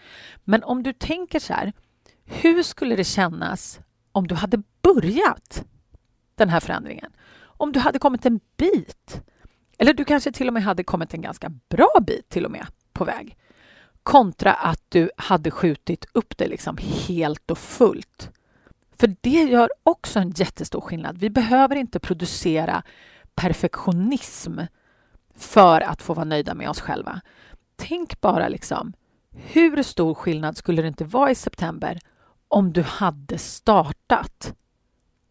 Men 0.44 0.64
om 0.64 0.82
du 0.82 0.92
tänker 0.92 1.38
så 1.40 1.52
här, 1.52 1.72
hur 2.24 2.62
skulle 2.62 2.96
det 2.96 3.04
kännas 3.04 3.80
om 4.12 4.26
du 4.26 4.34
hade 4.34 4.62
börjat 4.82 5.64
den 6.34 6.48
här 6.48 6.60
förändringen? 6.60 7.12
Om 7.60 7.72
du 7.72 7.80
hade 7.80 7.98
kommit 7.98 8.26
en 8.26 8.40
bit. 8.56 9.22
Eller 9.78 9.94
du 9.94 10.04
kanske 10.04 10.32
till 10.32 10.48
och 10.48 10.54
med 10.54 10.62
hade 10.62 10.84
kommit 10.84 11.14
en 11.14 11.22
ganska 11.22 11.50
bra 11.68 11.90
bit 12.06 12.28
till 12.28 12.44
och 12.44 12.50
med 12.50 12.66
på 12.92 13.04
väg. 13.04 13.36
Kontra 14.02 14.52
att 14.52 14.82
du 14.88 15.10
hade 15.16 15.50
skjutit 15.50 16.06
upp 16.12 16.36
det 16.36 16.48
liksom 16.48 16.76
helt 17.08 17.50
och 17.50 17.58
fullt. 17.58 18.30
För 18.98 19.16
det 19.20 19.42
gör 19.42 19.70
också 19.82 20.18
en 20.18 20.30
jättestor 20.30 20.80
skillnad. 20.80 21.18
Vi 21.18 21.30
behöver 21.30 21.76
inte 21.76 22.00
producera 22.00 22.82
perfektionism 23.34 24.58
för 25.34 25.80
att 25.80 26.02
få 26.02 26.14
vara 26.14 26.24
nöjda 26.24 26.54
med 26.54 26.70
oss 26.70 26.80
själva. 26.80 27.20
Tänk 27.76 28.20
bara 28.20 28.48
liksom, 28.48 28.92
hur 29.30 29.82
stor 29.82 30.14
skillnad 30.14 30.56
skulle 30.56 30.82
det 30.82 30.88
inte 30.88 31.04
vara 31.04 31.30
i 31.30 31.34
september 31.34 31.98
om 32.48 32.72
du 32.72 32.82
hade 32.82 33.38
startat? 33.38 34.54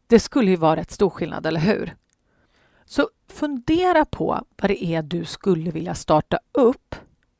Det 0.07 0.19
skulle 0.19 0.51
ju 0.51 0.57
vara 0.57 0.75
rätt 0.75 0.91
stor 0.91 1.09
skillnad, 1.09 1.45
eller 1.45 1.59
hur? 1.59 1.95
Så 2.89 3.09
fundera 3.27 4.05
på 4.05 4.45
vad 4.61 4.69
det 4.69 4.85
är 4.85 5.01
du 5.01 5.25
skulle 5.25 5.71
vilja 5.71 5.95
starta 5.95 6.39
upp 6.51 6.95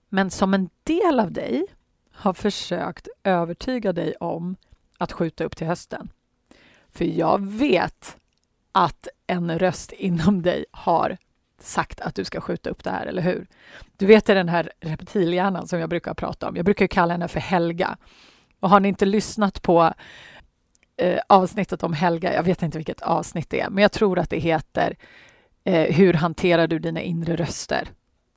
men 0.10 0.32
som 0.32 0.54
en 0.54 0.70
del 0.84 1.20
av 1.20 1.32
dig 1.32 1.66
har 2.12 2.34
försökt 2.34 3.08
övertyga 3.24 3.94
dig 3.94 4.14
om 4.20 4.56
att 4.98 5.12
skjuta 5.12 5.44
upp 5.44 5.56
till 5.56 5.68
hösten. 5.68 6.10
För 6.90 7.06
jag 7.06 7.46
vet 7.46 8.18
att 8.72 9.08
en 9.28 9.60
röst 9.60 9.92
inom 9.92 10.42
dig 10.42 10.66
har 10.72 11.18
sagt 11.60 12.02
att 12.02 12.16
du 12.16 12.26
ska 12.26 12.42
skjuta 12.42 12.70
upp 12.70 12.84
det 12.84 12.92
här, 12.92 13.06
eller 13.06 13.22
hur? 13.22 13.48
Du 13.98 14.06
vet 14.06 14.26
det 14.26 14.34
den 14.34 14.50
här 14.50 14.72
reptilhjärnan 14.80 15.68
som 15.68 15.80
jag 15.80 15.90
brukar 15.90 16.14
prata 16.14 16.50
om. 16.50 16.56
Jag 16.56 16.66
brukar 16.66 16.88
kalla 16.88 17.14
henne 17.14 17.28
för 17.28 17.40
Helga. 17.40 17.98
Och 18.60 18.70
har 18.70 18.80
ni 18.80 18.88
inte 18.88 19.06
lyssnat 19.06 19.62
på 19.62 19.94
eh, 20.98 21.20
avsnittet 21.30 21.84
om 21.84 21.94
Helga, 21.94 22.34
jag 22.34 22.44
vet 22.44 22.64
inte 22.64 22.78
vilket 22.78 23.02
avsnitt 23.02 23.50
det 23.50 23.62
är, 23.62 23.70
men 23.70 23.82
jag 23.82 23.92
tror 23.92 24.20
att 24.20 24.30
det 24.30 24.40
heter 24.40 24.96
eh, 25.64 25.96
Hur 25.96 26.14
hanterar 26.14 26.68
du 26.68 26.80
dina 26.80 27.02
inre 27.02 27.36
röster? 27.36 27.90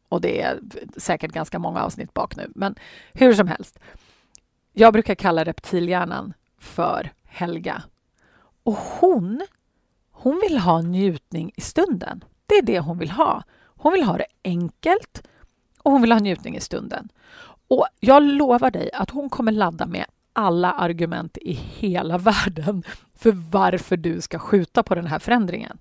Och 0.09 0.21
det 0.21 0.41
är 0.43 0.61
säkert 0.97 1.33
ganska 1.33 1.59
många 1.59 1.83
avsnitt 1.83 2.15
bak 2.15 2.37
nu, 2.37 2.53
men 2.55 2.75
hur 3.13 3.35
som 3.35 3.49
helst. 3.49 3.79
Jag 4.73 4.93
brukar 4.93 5.15
kalla 5.15 5.45
reptilhjärnan 5.45 6.35
för 6.59 7.13
Helga. 7.25 7.83
Och 8.63 8.75
hon, 8.75 9.43
hon 10.11 10.41
vill 10.49 10.59
ha 10.59 10.81
njutning 10.81 11.53
i 11.57 11.61
stunden. 11.61 12.25
Det 12.47 12.55
är 12.55 12.63
det 12.63 12.81
hon 12.81 12.99
vill 12.99 13.11
ha. 13.11 13.43
Hon 13.65 13.93
vill 13.93 14.03
ha 14.03 14.19
det 14.19 14.27
enkelt 14.45 15.23
och 15.83 15.93
hon 15.93 16.01
vill 16.01 16.13
ha 16.13 16.19
njutning 16.19 16.57
i 16.57 16.61
stunden. 16.61 17.09
Och 17.69 17.87
jag 18.01 18.23
lovar 18.23 18.71
dig 18.71 18.91
att 18.93 19.11
hon 19.11 19.31
kommer 19.31 19.53
ladda 19.53 19.87
med 19.87 20.07
alla 20.33 20.73
argument 20.73 21.39
i 21.39 21.53
hela 21.53 22.19
världen 22.19 22.83
för 23.15 23.33
varför 23.33 23.97
du 23.97 24.21
ska 24.21 24.39
skjuta 24.39 24.83
på 24.83 24.95
den 24.95 25.07
här 25.07 25.19
förändringen. 25.19 25.79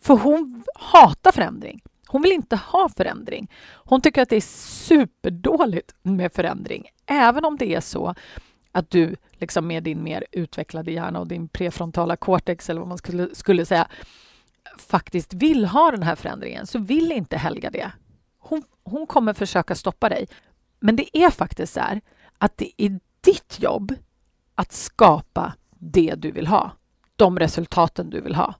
För 0.00 0.14
hon 0.14 0.64
hatar 0.74 1.32
förändring. 1.32 1.82
Hon 2.06 2.22
vill 2.22 2.32
inte 2.32 2.56
ha 2.56 2.88
förändring. 2.88 3.50
Hon 3.70 4.00
tycker 4.00 4.22
att 4.22 4.28
det 4.28 4.36
är 4.36 4.40
superdåligt 4.86 5.94
med 6.02 6.32
förändring, 6.32 6.88
även 7.06 7.44
om 7.44 7.56
det 7.56 7.74
är 7.74 7.80
så 7.80 8.14
att 8.72 8.90
du 8.90 9.16
liksom 9.32 9.66
med 9.66 9.82
din 9.82 10.02
mer 10.02 10.24
utvecklade 10.32 10.92
hjärna 10.92 11.20
och 11.20 11.28
din 11.28 11.48
prefrontala 11.48 12.16
cortex, 12.16 12.70
eller 12.70 12.80
vad 12.80 12.88
man 12.88 12.98
skulle, 12.98 13.34
skulle 13.34 13.66
säga, 13.66 13.88
faktiskt 14.78 15.34
vill 15.34 15.64
ha 15.64 15.90
den 15.90 16.02
här 16.02 16.16
förändringen, 16.16 16.66
så 16.66 16.78
vill 16.78 17.12
inte 17.12 17.36
Helga 17.36 17.70
det. 17.70 17.92
Hon, 18.38 18.62
hon 18.84 19.06
kommer 19.06 19.32
försöka 19.32 19.74
stoppa 19.74 20.08
dig. 20.08 20.28
Men 20.80 20.96
det 20.96 21.18
är 21.18 21.30
faktiskt 21.30 21.72
så 21.72 21.80
här 21.80 22.00
att 22.38 22.56
det 22.56 22.72
är 22.76 23.00
ditt 23.20 23.58
jobb 23.60 23.94
att 24.54 24.72
skapa 24.72 25.54
det 25.70 26.14
du 26.16 26.30
vill 26.30 26.46
ha, 26.46 26.70
de 27.16 27.38
resultaten 27.38 28.10
du 28.10 28.20
vill 28.20 28.34
ha. 28.34 28.54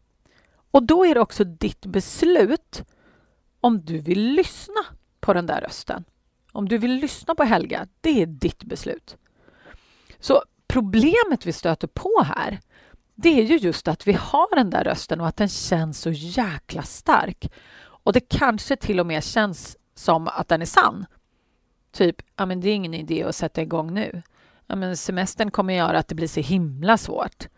Och 0.70 0.82
då 0.82 1.06
är 1.06 1.14
det 1.14 1.20
också 1.20 1.44
ditt 1.44 1.86
beslut 1.86 2.84
om 3.60 3.84
du 3.84 3.98
vill 3.98 4.32
lyssna 4.32 4.84
på 5.20 5.32
den 5.32 5.46
där 5.46 5.60
rösten. 5.60 6.04
Om 6.52 6.68
du 6.68 6.78
vill 6.78 6.94
lyssna 6.94 7.34
på 7.34 7.44
Helga, 7.44 7.86
det 8.00 8.22
är 8.22 8.26
ditt 8.26 8.64
beslut. 8.64 9.16
Så 10.20 10.42
problemet 10.68 11.46
vi 11.46 11.52
stöter 11.52 11.88
på 11.88 12.22
här, 12.24 12.60
det 13.14 13.28
är 13.28 13.44
ju 13.44 13.56
just 13.56 13.88
att 13.88 14.06
vi 14.06 14.12
har 14.12 14.56
den 14.56 14.70
där 14.70 14.84
rösten 14.84 15.20
och 15.20 15.28
att 15.28 15.36
den 15.36 15.48
känns 15.48 16.00
så 16.00 16.10
jäkla 16.10 16.82
stark. 16.82 17.52
Och 17.80 18.12
det 18.12 18.20
kanske 18.20 18.76
till 18.76 19.00
och 19.00 19.06
med 19.06 19.24
känns 19.24 19.76
som 19.94 20.28
att 20.28 20.48
den 20.48 20.62
är 20.62 20.66
sann. 20.66 21.06
Typ, 21.92 22.16
ja 22.36 22.46
men 22.46 22.60
det 22.60 22.68
är 22.68 22.74
ingen 22.74 22.94
idé 22.94 23.22
att 23.22 23.36
sätta 23.36 23.62
igång 23.62 23.94
nu. 23.94 24.22
Ja 24.66 24.76
men 24.76 24.96
semestern 24.96 25.50
kommer 25.50 25.74
göra 25.74 25.98
att 25.98 26.08
det 26.08 26.14
blir 26.14 26.28
så 26.28 26.40
himla 26.40 26.98
svårt. 26.98 27.48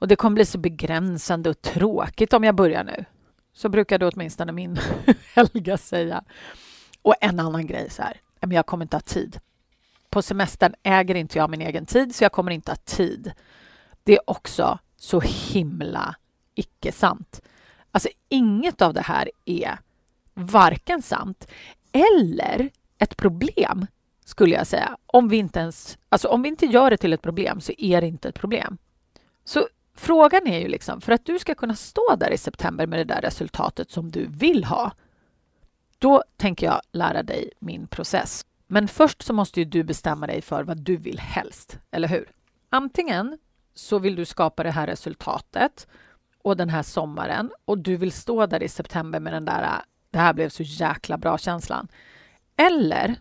Och 0.00 0.08
det 0.08 0.16
kommer 0.16 0.34
bli 0.34 0.46
så 0.46 0.58
begränsande 0.58 1.50
och 1.50 1.62
tråkigt 1.62 2.32
om 2.32 2.44
jag 2.44 2.54
börjar 2.54 2.84
nu. 2.84 3.04
Så 3.52 3.68
brukar 3.68 4.02
åtminstone 4.02 4.52
min 4.52 4.78
Helga 5.34 5.78
säga. 5.78 6.24
Och 7.02 7.14
en 7.20 7.40
annan 7.40 7.66
grej 7.66 7.90
så 7.90 8.02
här, 8.02 8.20
men 8.40 8.50
jag 8.50 8.66
kommer 8.66 8.84
inte 8.84 8.96
ha 8.96 9.00
tid. 9.00 9.40
På 10.10 10.22
semestern 10.22 10.74
äger 10.82 11.14
inte 11.14 11.38
jag 11.38 11.50
min 11.50 11.60
egen 11.60 11.86
tid, 11.86 12.14
så 12.14 12.24
jag 12.24 12.32
kommer 12.32 12.52
inte 12.52 12.70
ha 12.70 12.76
tid. 12.76 13.32
Det 14.04 14.12
är 14.12 14.30
också 14.30 14.78
så 14.96 15.20
himla 15.20 16.16
icke 16.54 16.92
sant. 16.92 17.40
Alltså 17.90 18.08
inget 18.28 18.82
av 18.82 18.94
det 18.94 19.02
här 19.02 19.30
är 19.44 19.78
varken 20.34 21.02
sant 21.02 21.48
eller 21.92 22.70
ett 22.98 23.16
problem, 23.16 23.86
skulle 24.24 24.54
jag 24.54 24.66
säga. 24.66 24.96
Om 25.06 25.28
vi 25.28 25.36
inte 25.36 25.60
ens, 25.60 25.98
alltså 26.08 26.28
om 26.28 26.42
vi 26.42 26.48
inte 26.48 26.66
gör 26.66 26.90
det 26.90 26.96
till 26.96 27.12
ett 27.12 27.22
problem 27.22 27.60
så 27.60 27.72
är 27.78 28.00
det 28.00 28.06
inte 28.06 28.28
ett 28.28 28.38
problem. 28.38 28.78
Så 29.44 29.68
Frågan 30.00 30.46
är 30.46 30.58
ju 30.58 30.68
liksom, 30.68 31.00
för 31.00 31.12
att 31.12 31.24
du 31.24 31.38
ska 31.38 31.54
kunna 31.54 31.74
stå 31.74 32.16
där 32.16 32.30
i 32.30 32.38
september 32.38 32.86
med 32.86 32.98
det 32.98 33.14
där 33.14 33.20
resultatet 33.20 33.90
som 33.90 34.10
du 34.10 34.26
vill 34.26 34.64
ha, 34.64 34.92
då 35.98 36.22
tänker 36.36 36.66
jag 36.66 36.80
lära 36.92 37.22
dig 37.22 37.50
min 37.58 37.86
process. 37.86 38.46
Men 38.66 38.88
först 38.88 39.22
så 39.22 39.32
måste 39.32 39.60
ju 39.60 39.64
du 39.64 39.82
bestämma 39.82 40.26
dig 40.26 40.42
för 40.42 40.64
vad 40.64 40.78
du 40.78 40.96
vill 40.96 41.18
helst, 41.18 41.78
eller 41.90 42.08
hur? 42.08 42.30
Antingen 42.70 43.38
så 43.74 43.98
vill 43.98 44.16
du 44.16 44.24
skapa 44.24 44.62
det 44.62 44.70
här 44.70 44.86
resultatet 44.86 45.86
och 46.42 46.56
den 46.56 46.68
här 46.68 46.82
sommaren 46.82 47.50
och 47.64 47.78
du 47.78 47.96
vill 47.96 48.12
stå 48.12 48.46
där 48.46 48.62
i 48.62 48.68
september 48.68 49.20
med 49.20 49.32
den 49.32 49.44
där 49.44 49.82
det 50.10 50.18
här 50.18 50.32
blev 50.32 50.48
så 50.48 50.62
jäkla 50.62 51.18
bra 51.18 51.38
känslan. 51.38 51.88
Eller 52.56 53.16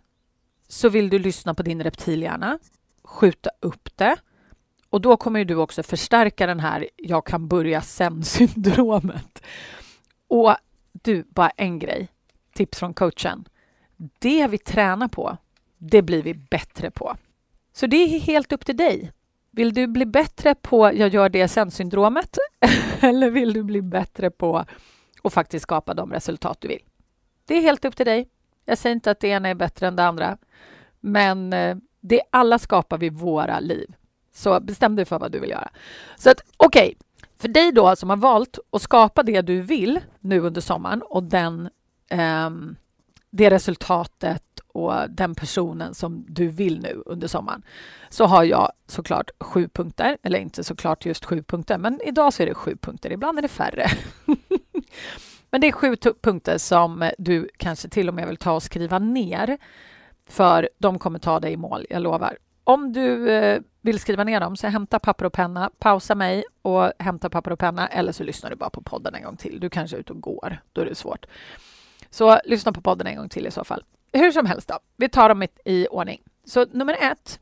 så 0.68 0.90
vill 0.90 1.10
du 1.10 1.20
lyssna 1.20 1.54
på 1.54 1.64
din 1.64 1.84
reptilhjärna, 1.84 2.60
skjuta 3.04 3.50
upp 3.60 3.90
det 3.96 4.18
och 4.90 5.02
då 5.02 5.18
kommer 5.18 5.46
du 5.46 5.56
också 5.56 5.84
förstärka 5.84 6.48
den 6.48 6.60
här 6.60 6.90
jag 6.96 7.26
kan 7.26 7.48
börja 7.48 7.82
sen-syndromet. 7.82 9.44
Och 10.28 10.56
du, 10.92 11.24
bara 11.24 11.50
en 11.50 11.80
grej, 11.80 12.08
tips 12.54 12.80
från 12.80 12.94
coachen. 12.94 13.48
Det 14.20 14.48
vi 14.48 14.58
tränar 14.58 15.08
på, 15.08 15.38
det 15.78 16.02
blir 16.02 16.24
vi 16.24 16.34
bättre 16.34 16.92
på. 16.92 17.16
Så 17.74 17.88
det 17.88 17.96
är 17.98 18.20
helt 18.20 18.52
upp 18.52 18.66
till 18.66 18.78
dig. 18.78 19.12
Vill 19.52 19.74
du 19.74 19.88
bli 19.88 20.06
bättre 20.06 20.56
på 20.56 20.94
jag 20.94 21.10
gör 21.10 21.30
det 21.30 21.48
sen-syndromet 21.48 22.38
eller 23.00 23.30
vill 23.30 23.54
du 23.54 23.64
bli 23.64 23.82
bättre 23.82 24.30
på 24.30 24.66
att 25.24 25.34
faktiskt 25.34 25.64
skapa 25.64 25.94
de 25.94 26.12
resultat 26.12 26.58
du 26.62 26.68
vill? 26.68 26.84
Det 27.46 27.56
är 27.56 27.62
helt 27.62 27.86
upp 27.86 27.96
till 27.96 28.06
dig. 28.06 28.30
Jag 28.66 28.78
säger 28.78 28.94
inte 28.94 29.12
att 29.12 29.20
det 29.20 29.28
ena 29.28 29.50
är 29.50 29.56
bättre 29.56 29.88
än 29.88 29.96
det 29.96 30.06
andra, 30.06 30.38
men 31.00 31.54
eh, 31.54 31.78
det 32.00 32.22
alla 32.30 32.60
skapar 32.60 32.98
vi 32.98 33.10
våra 33.10 33.60
liv. 33.60 33.94
Så 34.40 34.60
bestäm 34.60 34.96
dig 34.96 35.06
för 35.06 35.20
vad 35.20 35.32
du 35.32 35.40
vill 35.40 35.50
göra. 35.50 35.70
Så 36.18 36.30
att 36.30 36.44
okej, 36.58 36.88
okay, 36.88 36.96
för 37.38 37.48
dig 37.48 37.72
då 37.72 37.96
som 37.96 38.10
har 38.10 38.18
valt 38.18 38.60
att 38.72 38.82
skapa 38.82 39.24
det 39.24 39.42
du 39.42 39.62
vill 39.62 40.00
nu 40.20 40.40
under 40.40 40.62
sommaren 40.62 41.02
och 41.02 41.24
den, 41.24 41.70
eh, 42.10 42.50
det 43.30 43.50
resultatet 43.50 44.44
och 44.68 44.94
den 45.10 45.36
personen 45.36 45.94
som 45.94 46.26
du 46.28 46.48
vill 46.48 46.82
nu 46.82 47.04
under 47.06 47.28
sommaren 47.28 47.64
så 48.10 48.26
har 48.26 48.44
jag 48.44 48.72
såklart 48.88 49.30
sju 49.40 49.68
punkter, 49.68 50.18
eller 50.24 50.40
inte 50.40 50.64
såklart 50.64 51.06
just 51.06 51.26
sju 51.26 51.44
punkter, 51.44 51.78
men 51.78 52.02
idag 52.04 52.34
så 52.34 52.44
är 52.44 52.48
det 52.48 52.54
sju 52.54 52.78
punkter. 52.82 53.12
Ibland 53.12 53.38
är 53.38 53.42
det 53.42 53.48
färre. 53.48 53.88
men 55.52 55.62
det 55.62 55.68
är 55.68 55.72
sju 55.72 55.96
punkter 56.22 56.58
som 56.58 57.12
du 57.18 57.50
kanske 57.58 57.90
till 57.90 58.08
och 58.08 58.14
med 58.14 58.28
vill 58.28 58.38
ta 58.38 58.52
och 58.52 58.64
skriva 58.64 59.00
ner 59.00 59.58
för 60.30 60.70
de 60.78 61.00
kommer 61.00 61.20
ta 61.20 61.40
dig 61.40 61.54
i 61.54 61.58
mål, 61.58 61.86
jag 61.90 62.02
lovar. 62.02 62.38
Om 62.70 62.94
du 62.94 63.30
eh, 63.30 63.62
vill 63.82 64.00
skriva 64.00 64.24
ner 64.24 64.40
dem, 64.40 64.56
så 64.56 64.68
hämta 64.68 65.00
papper 65.00 65.26
och 65.26 65.34
penna, 65.34 65.72
pausa 65.80 66.16
mig 66.16 66.44
och 66.62 66.92
hämta 67.00 67.30
papper 67.30 67.52
och 67.52 67.60
penna 67.60 67.88
eller 67.88 68.12
så 68.12 68.24
lyssnar 68.24 68.50
du 68.50 68.56
bara 68.56 68.70
på 68.70 68.82
podden 68.82 69.16
en 69.16 69.24
gång 69.24 69.38
till. 69.38 69.60
Du 69.60 69.70
kanske 69.70 69.98
är 69.98 70.00
ute 70.00 70.14
och 70.14 70.22
går, 70.22 70.62
då 70.74 70.82
är 70.82 70.86
det 70.86 70.96
svårt. 70.96 71.26
Så 72.10 72.40
lyssna 72.46 72.72
på 72.72 72.82
podden 72.82 73.08
en 73.08 73.16
gång 73.18 73.30
till 73.30 73.48
i 73.48 73.52
så 73.52 73.64
fall. 73.64 73.84
Hur 74.14 74.32
som 74.32 74.46
helst 74.46 74.68
då, 74.68 74.80
vi 74.98 75.10
tar 75.10 75.30
dem 75.30 75.48
i 75.66 75.88
ordning. 75.88 76.22
Så 76.46 76.66
nummer 76.72 76.98
ett, 77.02 77.40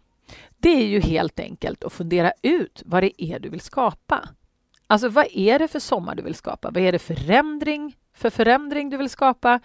det 0.57 0.69
är 0.69 0.86
ju 0.86 1.00
helt 1.00 1.39
enkelt 1.39 1.84
att 1.84 1.93
fundera 1.93 2.31
ut 2.41 2.84
vad 2.86 3.03
det 3.03 3.24
är 3.24 3.39
du 3.39 3.50
vill 3.50 3.62
skapa. 3.62 4.29
Alltså 4.88 5.10
vad 5.10 5.27
är 5.31 5.60
det 5.60 5.67
för 5.67 5.79
sommar 5.79 6.15
du 6.15 6.24
vill 6.24 6.36
skapa? 6.36 6.72
Vad 6.72 6.84
är 6.84 6.91
det 6.91 7.00
förändring 7.00 7.98
för 8.13 8.29
förändring 8.29 8.89
du 8.89 8.98
vill 8.98 9.10
skapa? 9.10 9.60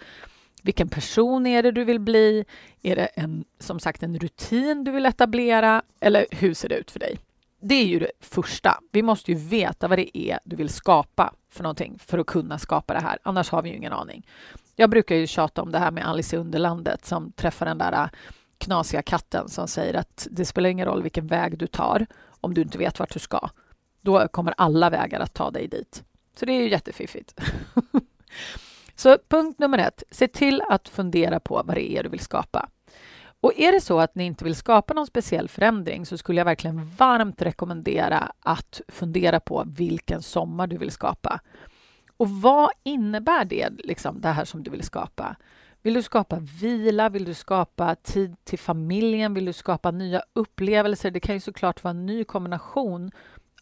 Vilken 0.63 0.89
person 0.89 1.47
är 1.47 1.63
det 1.63 1.71
du 1.71 1.83
vill 1.83 1.99
bli? 1.99 2.45
Är 2.81 2.95
det 2.95 3.05
en, 3.05 3.45
som 3.59 3.79
sagt 3.79 4.03
en 4.03 4.19
rutin 4.19 4.83
du 4.83 4.91
vill 4.91 5.05
etablera? 5.05 5.81
Eller 5.99 6.25
hur 6.31 6.53
ser 6.53 6.69
det 6.69 6.75
ut 6.75 6.91
för 6.91 6.99
dig? 6.99 7.19
Det 7.59 7.75
är 7.75 7.85
ju 7.85 7.99
det 7.99 8.11
första. 8.19 8.79
Vi 8.91 9.01
måste 9.01 9.31
ju 9.31 9.37
veta 9.37 9.87
vad 9.87 9.97
det 9.97 10.17
är 10.17 10.39
du 10.43 10.55
vill 10.55 10.69
skapa 10.69 11.33
för 11.49 11.63
någonting 11.63 11.99
för 11.99 12.17
att 12.17 12.25
kunna 12.25 12.59
skapa 12.59 12.93
det 12.93 12.99
här. 12.99 13.17
Annars 13.23 13.49
har 13.49 13.61
vi 13.61 13.69
ju 13.69 13.75
ingen 13.75 13.93
aning. 13.93 14.27
Jag 14.75 14.89
brukar 14.89 15.15
ju 15.15 15.27
tjata 15.27 15.61
om 15.61 15.71
det 15.71 15.79
här 15.79 15.91
med 15.91 16.07
Alice 16.07 16.35
i 16.35 16.39
Underlandet 16.39 17.05
som 17.05 17.31
träffar 17.31 17.65
den 17.65 17.77
där 17.77 17.91
äh, 17.91 18.09
knasiga 18.57 19.01
katten 19.01 19.49
som 19.49 19.67
säger 19.67 19.93
att 19.93 20.27
det 20.31 20.45
spelar 20.45 20.69
ingen 20.69 20.85
roll 20.85 21.03
vilken 21.03 21.27
väg 21.27 21.57
du 21.57 21.67
tar 21.67 22.05
om 22.41 22.53
du 22.53 22.61
inte 22.61 22.77
vet 22.77 22.99
vart 22.99 23.13
du 23.13 23.19
ska. 23.19 23.49
Då 24.01 24.27
kommer 24.27 24.53
alla 24.57 24.89
vägar 24.89 25.19
att 25.19 25.33
ta 25.33 25.51
dig 25.51 25.67
dit. 25.67 26.03
Så 26.39 26.45
det 26.45 26.53
är 26.53 26.61
ju 26.61 26.69
jättefiffigt. 26.69 27.39
Så 29.03 29.17
punkt 29.29 29.59
nummer 29.59 29.77
ett, 29.77 30.03
se 30.11 30.27
till 30.27 30.61
att 30.69 30.89
fundera 30.89 31.39
på 31.39 31.63
vad 31.65 31.75
det 31.75 31.91
är 31.91 32.03
du 32.03 32.09
vill 32.09 32.19
skapa. 32.19 32.69
Och 33.41 33.53
är 33.57 33.71
det 33.71 33.81
så 33.81 33.99
att 33.99 34.15
ni 34.15 34.23
inte 34.23 34.43
vill 34.43 34.55
skapa 34.55 34.93
någon 34.93 35.07
speciell 35.07 35.49
förändring 35.49 36.05
så 36.05 36.17
skulle 36.17 36.39
jag 36.39 36.45
verkligen 36.45 36.85
varmt 36.85 37.41
rekommendera 37.41 38.31
att 38.39 38.81
fundera 38.87 39.39
på 39.39 39.63
vilken 39.67 40.21
sommar 40.21 40.67
du 40.67 40.77
vill 40.77 40.91
skapa. 40.91 41.39
Och 42.17 42.29
vad 42.29 42.69
innebär 42.83 43.45
det, 43.45 43.69
liksom, 43.69 44.21
det 44.21 44.29
här 44.29 44.45
som 44.45 44.63
du 44.63 44.71
vill 44.71 44.83
skapa? 44.83 45.35
Vill 45.81 45.93
du 45.93 46.01
skapa 46.01 46.39
vila? 46.39 47.09
Vill 47.09 47.25
du 47.25 47.33
skapa 47.33 47.95
tid 47.95 48.35
till 48.43 48.59
familjen? 48.59 49.33
Vill 49.33 49.45
du 49.45 49.53
skapa 49.53 49.91
nya 49.91 50.23
upplevelser? 50.33 51.11
Det 51.11 51.19
kan 51.19 51.35
ju 51.35 51.41
såklart 51.41 51.83
vara 51.83 51.91
en 51.91 52.05
ny 52.05 52.23
kombination 52.23 53.11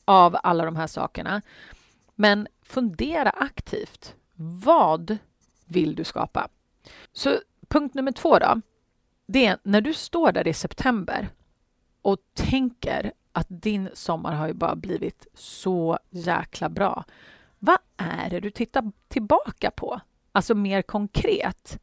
av 0.06 0.38
alla 0.44 0.66
de 0.66 0.76
här 0.76 0.88
sakerna. 0.88 1.42
Men 2.16 2.48
fundera 2.64 3.30
aktivt. 3.30 4.16
Vad 4.36 5.18
vill 5.72 5.96
du 5.96 6.04
skapa? 6.04 6.48
Så 7.14 7.40
punkt 7.68 7.94
nummer 7.94 8.12
två 8.12 8.40
då. 8.40 8.62
Det 9.28 9.46
är 9.46 9.58
när 9.64 9.82
du 9.82 9.94
står 9.94 10.32
där 10.32 10.48
i 10.48 10.54
september 10.54 11.30
och 12.02 12.18
tänker 12.34 13.12
att 13.32 13.48
din 13.50 13.90
sommar 13.94 14.36
har 14.36 14.48
ju 14.48 14.54
bara 14.54 14.76
blivit 14.76 15.28
så 15.34 16.00
jäkla 16.10 16.70
bra. 16.70 17.04
Vad 17.60 17.78
är 17.98 18.30
det 18.30 18.40
du 18.40 18.52
tittar 18.52 18.92
tillbaka 19.08 19.72
på? 19.72 20.00
Alltså 20.32 20.56
mer 20.56 20.82
konkret. 20.82 21.80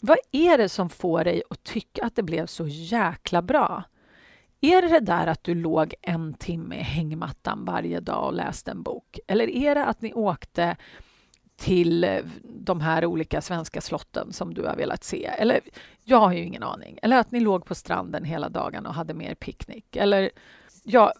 Vad 0.00 0.18
är 0.32 0.58
det 0.58 0.68
som 0.68 0.88
får 0.88 1.24
dig 1.24 1.42
att 1.50 1.64
tycka 1.64 2.04
att 2.04 2.16
det 2.16 2.22
blev 2.22 2.46
så 2.46 2.66
jäkla 2.68 3.42
bra? 3.42 3.82
Är 4.60 4.82
det 4.82 4.88
det 4.88 5.00
där 5.00 5.26
att 5.26 5.44
du 5.44 5.54
låg 5.54 5.94
en 6.02 6.34
timme 6.34 6.76
i 6.76 6.82
hängmattan 6.82 7.64
varje 7.64 8.00
dag 8.00 8.26
och 8.26 8.32
läste 8.32 8.70
en 8.70 8.82
bok? 8.82 9.18
Eller 9.26 9.48
är 9.48 9.74
det 9.74 9.84
att 9.84 10.00
ni 10.00 10.12
åkte 10.14 10.76
till 11.56 12.04
eh, 12.04 12.20
de 12.42 12.80
här 12.80 13.06
olika 13.06 13.40
svenska 13.40 13.80
slotten 13.80 14.32
som 14.32 14.54
du 14.54 14.62
har 14.62 14.76
velat 14.76 15.04
se? 15.04 15.24
Eller, 15.24 15.60
jag 16.04 16.20
har 16.20 16.32
ju 16.32 16.44
ingen 16.44 16.62
aning. 16.62 16.98
Eller 17.02 17.18
att 17.18 17.30
ni 17.30 17.40
låg 17.40 17.64
på 17.64 17.74
stranden 17.74 18.24
hela 18.24 18.48
dagen 18.48 18.86
och 18.86 18.94
hade 18.94 19.14
mer 19.14 19.34
picknick. 19.34 19.96
Eller, 19.96 20.30
ja, 20.82 21.12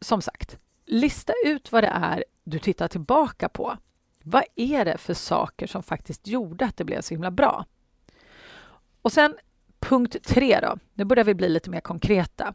som 0.00 0.22
sagt, 0.22 0.58
lista 0.86 1.32
ut 1.46 1.72
vad 1.72 1.84
det 1.84 1.92
är 1.94 2.24
du 2.44 2.58
tittar 2.58 2.88
tillbaka 2.88 3.48
på. 3.48 3.76
Vad 4.22 4.44
är 4.56 4.84
det 4.84 4.98
för 4.98 5.14
saker 5.14 5.66
som 5.66 5.82
faktiskt 5.82 6.26
gjorde 6.26 6.64
att 6.64 6.76
det 6.76 6.84
blev 6.84 7.00
så 7.00 7.14
himla 7.14 7.30
bra? 7.30 7.66
Och 9.02 9.12
sen 9.12 9.36
punkt 9.80 10.16
tre 10.26 10.60
då. 10.60 10.78
Nu 10.94 11.04
börjar 11.04 11.24
vi 11.24 11.34
bli 11.34 11.48
lite 11.48 11.70
mer 11.70 11.80
konkreta. 11.80 12.54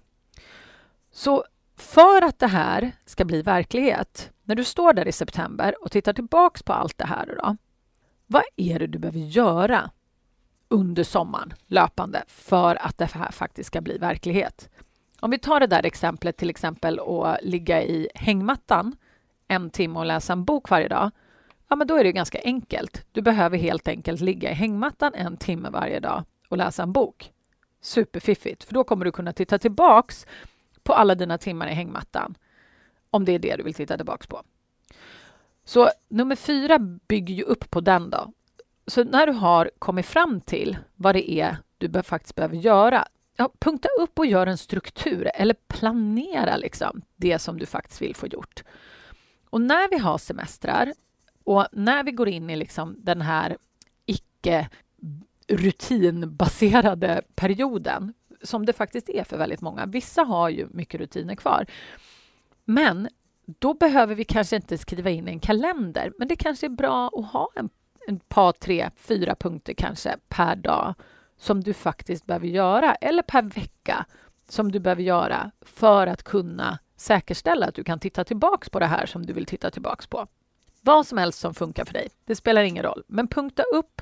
Så 1.11 1.45
för 1.75 2.21
att 2.21 2.39
det 2.39 2.47
här 2.47 2.91
ska 3.05 3.25
bli 3.25 3.41
verklighet, 3.41 4.31
när 4.43 4.55
du 4.55 4.63
står 4.63 4.93
där 4.93 5.07
i 5.07 5.11
september 5.11 5.75
och 5.83 5.91
tittar 5.91 6.13
tillbaks 6.13 6.63
på 6.63 6.73
allt 6.73 6.97
det 6.97 7.05
här 7.05 7.35
då, 7.41 7.57
vad 8.27 8.43
är 8.55 8.79
det 8.79 8.87
du 8.87 8.99
behöver 8.99 9.19
göra 9.19 9.91
under 10.67 11.03
sommaren 11.03 11.53
löpande 11.67 12.23
för 12.27 12.75
att 12.75 12.97
det 12.97 13.05
här 13.05 13.31
faktiskt 13.31 13.67
ska 13.67 13.81
bli 13.81 13.97
verklighet? 13.97 14.69
Om 15.19 15.31
vi 15.31 15.39
tar 15.39 15.59
det 15.59 15.67
där 15.67 15.85
exemplet 15.85 16.37
till 16.37 16.49
exempel 16.49 16.99
att 16.99 17.43
ligga 17.43 17.83
i 17.83 18.09
hängmattan 18.15 18.95
en 19.47 19.69
timme 19.69 19.99
och 19.99 20.05
läsa 20.05 20.33
en 20.33 20.45
bok 20.45 20.69
varje 20.69 20.87
dag. 20.87 21.11
Ja, 21.67 21.75
men 21.75 21.87
då 21.87 21.95
är 21.95 22.03
det 22.03 22.11
ganska 22.11 22.39
enkelt. 22.43 23.05
Du 23.11 23.21
behöver 23.21 23.57
helt 23.57 23.87
enkelt 23.87 24.21
ligga 24.21 24.51
i 24.51 24.53
hängmattan 24.53 25.13
en 25.13 25.37
timme 25.37 25.69
varje 25.69 25.99
dag 25.99 26.23
och 26.49 26.57
läsa 26.57 26.83
en 26.83 26.93
bok. 26.93 27.31
Superfiffigt, 27.81 28.63
för 28.63 28.73
då 28.73 28.83
kommer 28.83 29.05
du 29.05 29.11
kunna 29.11 29.33
titta 29.33 29.59
tillbaks 29.59 30.25
på 30.85 30.93
alla 30.93 31.15
dina 31.15 31.37
timmar 31.37 31.67
i 31.67 31.73
hängmattan 31.73 32.35
om 33.09 33.25
det 33.25 33.31
är 33.31 33.39
det 33.39 33.55
du 33.55 33.63
vill 33.63 33.73
titta 33.73 33.97
tillbaks 33.97 34.27
på. 34.27 34.43
Så 35.63 35.89
nummer 36.09 36.35
fyra 36.35 36.79
bygger 36.79 37.33
ju 37.33 37.43
upp 37.43 37.71
på 37.71 37.81
den 37.81 38.09
då. 38.09 38.31
Så 38.87 39.03
när 39.03 39.27
du 39.27 39.33
har 39.33 39.71
kommit 39.79 40.05
fram 40.05 40.41
till 40.41 40.77
vad 40.95 41.15
det 41.15 41.31
är 41.31 41.57
du 41.77 42.03
faktiskt 42.03 42.35
behöver 42.35 42.55
göra, 42.55 43.07
ja, 43.37 43.51
punkta 43.59 43.89
upp 43.99 44.19
och 44.19 44.25
gör 44.25 44.47
en 44.47 44.57
struktur 44.57 45.31
eller 45.33 45.55
planera 45.67 46.57
liksom 46.57 47.01
det 47.15 47.39
som 47.39 47.59
du 47.59 47.65
faktiskt 47.65 48.01
vill 48.01 48.15
få 48.15 48.27
gjort. 48.27 48.63
Och 49.49 49.61
när 49.61 49.89
vi 49.89 49.97
har 49.97 50.17
semestrar 50.17 50.93
och 51.43 51.67
när 51.71 52.03
vi 52.03 52.11
går 52.11 52.29
in 52.29 52.49
i 52.49 52.55
liksom 52.55 52.95
den 52.99 53.21
här 53.21 53.57
icke 54.05 54.69
rutinbaserade 55.47 57.21
perioden 57.35 58.13
som 58.45 58.65
det 58.65 58.73
faktiskt 58.73 59.09
är 59.09 59.23
för 59.23 59.37
väldigt 59.37 59.61
många. 59.61 59.85
Vissa 59.85 60.23
har 60.23 60.49
ju 60.49 60.67
mycket 60.71 60.99
rutiner 60.99 61.35
kvar. 61.35 61.65
Men 62.65 63.09
då 63.45 63.73
behöver 63.73 64.15
vi 64.15 64.23
kanske 64.23 64.55
inte 64.55 64.77
skriva 64.77 65.09
in 65.09 65.27
en 65.27 65.39
kalender, 65.39 66.11
men 66.17 66.27
det 66.27 66.35
kanske 66.35 66.67
är 66.67 66.69
bra 66.69 67.07
att 67.07 67.31
ha 67.31 67.49
en, 67.55 67.69
en 68.07 68.19
par, 68.19 68.51
tre, 68.51 68.89
fyra 68.95 69.35
punkter 69.35 69.73
kanske 69.73 70.17
per 70.27 70.55
dag 70.55 70.93
som 71.37 71.63
du 71.63 71.73
faktiskt 71.73 72.25
behöver 72.25 72.47
göra, 72.47 72.95
eller 72.95 73.23
per 73.23 73.41
vecka 73.41 74.05
som 74.49 74.71
du 74.71 74.79
behöver 74.79 75.03
göra 75.03 75.51
för 75.61 76.07
att 76.07 76.23
kunna 76.23 76.79
säkerställa 76.95 77.65
att 77.65 77.75
du 77.75 77.83
kan 77.83 77.99
titta 77.99 78.23
tillbaks 78.23 78.69
på 78.69 78.79
det 78.79 78.85
här 78.85 79.05
som 79.05 79.25
du 79.25 79.33
vill 79.33 79.45
titta 79.45 79.71
tillbaks 79.71 80.07
på. 80.07 80.27
Vad 80.81 81.07
som 81.07 81.17
helst 81.17 81.39
som 81.39 81.53
funkar 81.53 81.85
för 81.85 81.93
dig, 81.93 82.09
det 82.25 82.35
spelar 82.35 82.61
ingen 82.61 82.83
roll. 82.83 83.03
Men 83.07 83.27
punkta 83.27 83.63
upp 83.73 84.01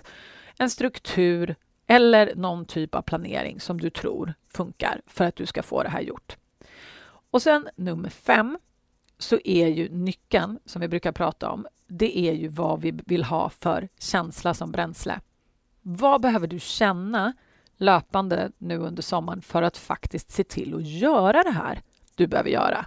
en 0.58 0.70
struktur 0.70 1.56
eller 1.94 2.36
någon 2.36 2.66
typ 2.66 2.96
av 2.96 3.02
planering 3.02 3.60
som 3.60 3.82
du 3.82 3.90
tror 3.90 4.34
funkar 4.48 5.02
för 5.06 5.26
att 5.26 5.36
du 5.36 5.46
ska 5.46 5.64
få 5.64 5.84
det 5.84 5.90
här 5.90 6.02
gjort. 6.02 6.38
Och 7.32 7.42
sen 7.42 7.70
nummer 7.76 8.10
fem 8.10 8.58
så 9.18 9.40
är 9.44 9.68
ju 9.68 9.90
nyckeln 9.90 10.60
som 10.66 10.82
vi 10.82 10.88
brukar 10.88 11.12
prata 11.12 11.50
om. 11.50 11.68
Det 11.88 12.20
är 12.20 12.34
ju 12.34 12.48
vad 12.48 12.82
vi 12.82 12.92
vill 13.06 13.24
ha 13.24 13.50
för 13.50 13.90
känsla 14.00 14.54
som 14.54 14.72
bränsle. 14.72 15.20
Vad 15.82 16.22
behöver 16.22 16.48
du 16.48 16.60
känna 16.60 17.34
löpande 17.78 18.52
nu 18.58 18.78
under 18.78 19.04
sommaren 19.04 19.42
för 19.42 19.62
att 19.62 19.78
faktiskt 19.78 20.32
se 20.32 20.44
till 20.44 20.76
att 20.76 20.88
göra 20.88 21.44
det 21.44 21.52
här 21.52 21.82
du 22.16 22.28
behöver 22.28 22.50
göra? 22.50 22.86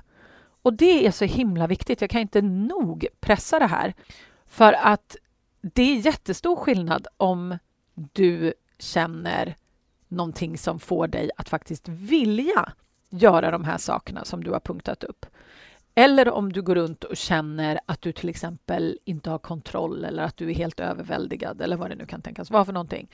Och 0.62 0.72
det 0.72 1.06
är 1.06 1.10
så 1.10 1.24
himla 1.24 1.66
viktigt. 1.66 2.00
Jag 2.00 2.10
kan 2.10 2.20
inte 2.20 2.42
nog 2.42 3.06
pressa 3.20 3.58
det 3.58 3.66
här 3.66 3.94
för 4.46 4.72
att 4.72 5.16
det 5.60 5.82
är 5.82 6.06
jättestor 6.06 6.56
skillnad 6.56 7.06
om 7.16 7.58
du 7.94 8.54
känner 8.78 9.56
någonting 10.08 10.58
som 10.58 10.80
får 10.80 11.08
dig 11.08 11.30
att 11.36 11.48
faktiskt 11.48 11.88
vilja 11.88 12.72
göra 13.10 13.50
de 13.50 13.64
här 13.64 13.78
sakerna 13.78 14.24
som 14.24 14.44
du 14.44 14.50
har 14.50 14.60
punktat 14.60 15.04
upp. 15.04 15.26
Eller 15.94 16.30
om 16.30 16.52
du 16.52 16.62
går 16.62 16.74
runt 16.74 17.04
och 17.04 17.16
känner 17.16 17.80
att 17.86 18.02
du 18.02 18.12
till 18.12 18.28
exempel 18.28 18.98
inte 19.04 19.30
har 19.30 19.38
kontroll 19.38 20.04
eller 20.04 20.22
att 20.22 20.36
du 20.36 20.50
är 20.50 20.54
helt 20.54 20.80
överväldigad 20.80 21.60
eller 21.60 21.76
vad 21.76 21.90
det 21.90 21.94
nu 21.94 22.06
kan 22.06 22.22
tänkas 22.22 22.50
vara 22.50 22.64
för 22.64 22.72
någonting. 22.72 23.10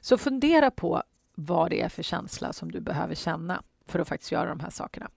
Så 0.00 0.18
fundera 0.18 0.70
på 0.70 1.02
vad 1.34 1.70
det 1.70 1.80
är 1.80 1.88
för 1.88 2.02
känsla 2.02 2.52
som 2.52 2.72
du 2.72 2.80
behöver 2.80 3.14
känna 3.14 3.62
för 3.86 3.98
att 3.98 4.08
faktiskt 4.08 4.32
göra 4.32 4.48
de 4.48 4.60
här 4.60 4.70
sakerna. 4.70 5.10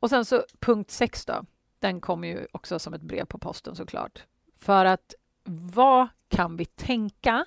Och 0.00 0.10
sen 0.10 0.24
så 0.24 0.44
punkt 0.60 0.90
6 0.90 1.24
då. 1.24 1.44
Den 1.78 2.00
kommer 2.00 2.28
ju 2.28 2.46
också 2.52 2.78
som 2.78 2.94
ett 2.94 3.02
brev 3.02 3.24
på 3.24 3.38
posten 3.38 3.76
såklart. 3.76 4.24
För 4.56 4.84
att 4.84 5.14
vad 5.44 6.08
kan 6.28 6.56
vi 6.56 6.64
tänka 6.64 7.44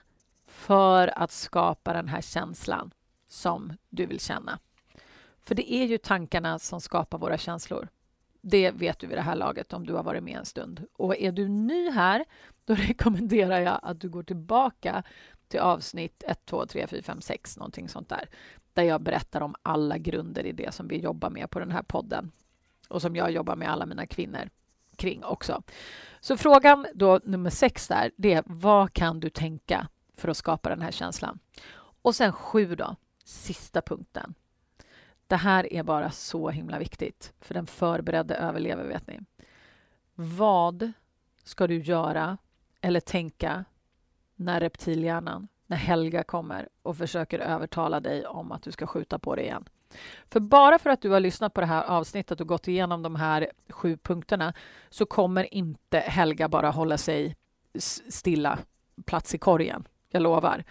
för 0.56 1.20
att 1.20 1.32
skapa 1.32 1.94
den 1.94 2.08
här 2.08 2.22
känslan 2.22 2.92
som 3.28 3.74
du 3.90 4.06
vill 4.06 4.20
känna? 4.20 4.60
För 5.44 5.56
det 5.56 5.74
är 5.74 5.86
ju 5.86 5.98
tankarna 5.98 6.60
som 6.60 6.82
skapar 6.82 7.18
våra 7.18 7.38
känslor. 7.38 7.88
Det 8.42 8.72
vet 8.72 9.00
du 9.00 9.08
vid 9.08 9.18
det 9.18 9.22
här 9.22 9.36
laget 9.36 9.74
om 9.74 9.86
du 9.86 9.94
har 9.94 10.04
varit 10.04 10.24
med 10.24 10.38
en 10.38 10.46
stund. 10.46 10.86
Och 10.94 11.16
är 11.18 11.32
du 11.32 11.48
ny 11.48 11.90
här, 11.90 12.26
då 12.66 12.76
rekommenderar 12.76 13.60
jag 13.60 13.80
att 13.84 14.02
du 14.02 14.10
går 14.10 14.24
tillbaka 14.24 15.04
till 15.48 15.60
avsnitt 15.60 16.24
1, 16.28 16.46
2, 16.46 16.66
3, 16.66 16.88
4, 16.88 17.02
5, 17.02 17.22
6, 17.22 17.58
någonting 17.58 17.90
sånt 17.90 18.10
där. 18.10 18.30
Där 18.74 18.84
jag 18.84 19.02
berättar 19.02 19.42
om 19.42 19.56
alla 19.62 19.98
grunder 19.98 20.46
i 20.46 20.52
det 20.52 20.74
som 20.74 20.88
vi 20.88 20.98
jobbar 21.00 21.30
med 21.30 21.50
på 21.50 21.60
den 21.60 21.72
här 21.72 21.84
podden. 21.84 22.32
Och 22.90 23.02
som 23.02 23.16
jag 23.16 23.32
jobbar 23.32 23.56
med 23.56 23.70
alla 23.70 23.86
mina 23.86 24.06
kvinnor 24.06 24.50
kring 24.96 25.24
också. 25.24 25.64
Så 26.20 26.38
frågan 26.38 26.88
då 26.94 27.20
nummer 27.24 27.50
sex 27.50 27.88
där, 27.88 28.12
det 28.16 28.34
är 28.34 28.44
vad 28.46 28.94
kan 28.94 29.20
du 29.20 29.30
tänka 29.30 29.88
för 30.18 30.28
att 30.28 30.38
skapa 30.38 30.70
den 30.70 30.82
här 30.82 30.92
känslan? 30.92 31.40
Och 32.02 32.16
sen 32.16 32.34
sju 32.34 32.76
då, 32.76 32.96
sista 33.24 33.82
punkten. 33.82 34.34
Det 35.28 35.36
här 35.36 35.74
är 35.74 35.84
bara 35.84 36.12
så 36.12 36.50
himla 36.50 36.80
viktigt, 36.80 37.34
för 37.40 37.54
den 37.54 37.68
förberedde 37.68 38.36
överlever, 38.36 38.88
vet 38.88 39.08
ni. 39.08 39.20
Vad 40.16 40.92
ska 41.44 41.68
du 41.68 41.78
göra 41.82 42.38
eller 42.82 43.00
tänka 43.00 43.66
när 44.36 44.60
reptilhjärnan, 44.60 45.48
när 45.68 45.78
Helga 45.78 46.24
kommer 46.24 46.70
och 46.82 46.98
försöker 46.98 47.40
övertala 47.40 48.00
dig 48.00 48.26
om 48.26 48.52
att 48.52 48.64
du 48.64 48.72
ska 48.72 48.88
skjuta 48.88 49.20
på 49.20 49.36
det 49.36 49.44
igen? 49.44 49.66
För 50.30 50.40
bara 50.40 50.80
för 50.80 50.90
att 50.90 51.02
du 51.02 51.10
har 51.10 51.20
lyssnat 51.20 51.54
på 51.54 51.62
det 51.62 51.68
här 51.68 51.84
avsnittet 51.84 52.42
och 52.42 52.48
gått 52.48 52.68
igenom 52.68 53.04
de 53.04 53.16
här 53.16 53.52
sju 53.70 53.98
punkterna 53.98 54.54
så 54.90 55.06
kommer 55.06 55.54
inte 55.54 56.00
Helga 56.00 56.50
bara 56.50 56.70
hålla 56.70 56.98
sig 56.98 57.36
stilla, 58.10 58.60
plats 59.06 59.36
i 59.36 59.38
korgen. 59.38 59.88
Jag 60.10 60.22
lovar. 60.22 60.64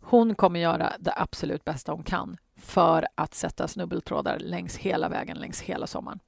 Hon 0.00 0.34
kommer 0.34 0.60
göra 0.60 0.92
det 0.98 1.12
absolut 1.16 1.64
bästa 1.64 1.92
hon 1.92 2.02
kan 2.02 2.36
för 2.56 3.06
att 3.14 3.34
sätta 3.34 3.68
snubbeltrådar 3.68 4.38
längs 4.38 4.76
hela 4.76 5.08
vägen, 5.08 5.36
längs 5.36 5.60
hela 5.60 5.86
sommaren. 5.86 6.18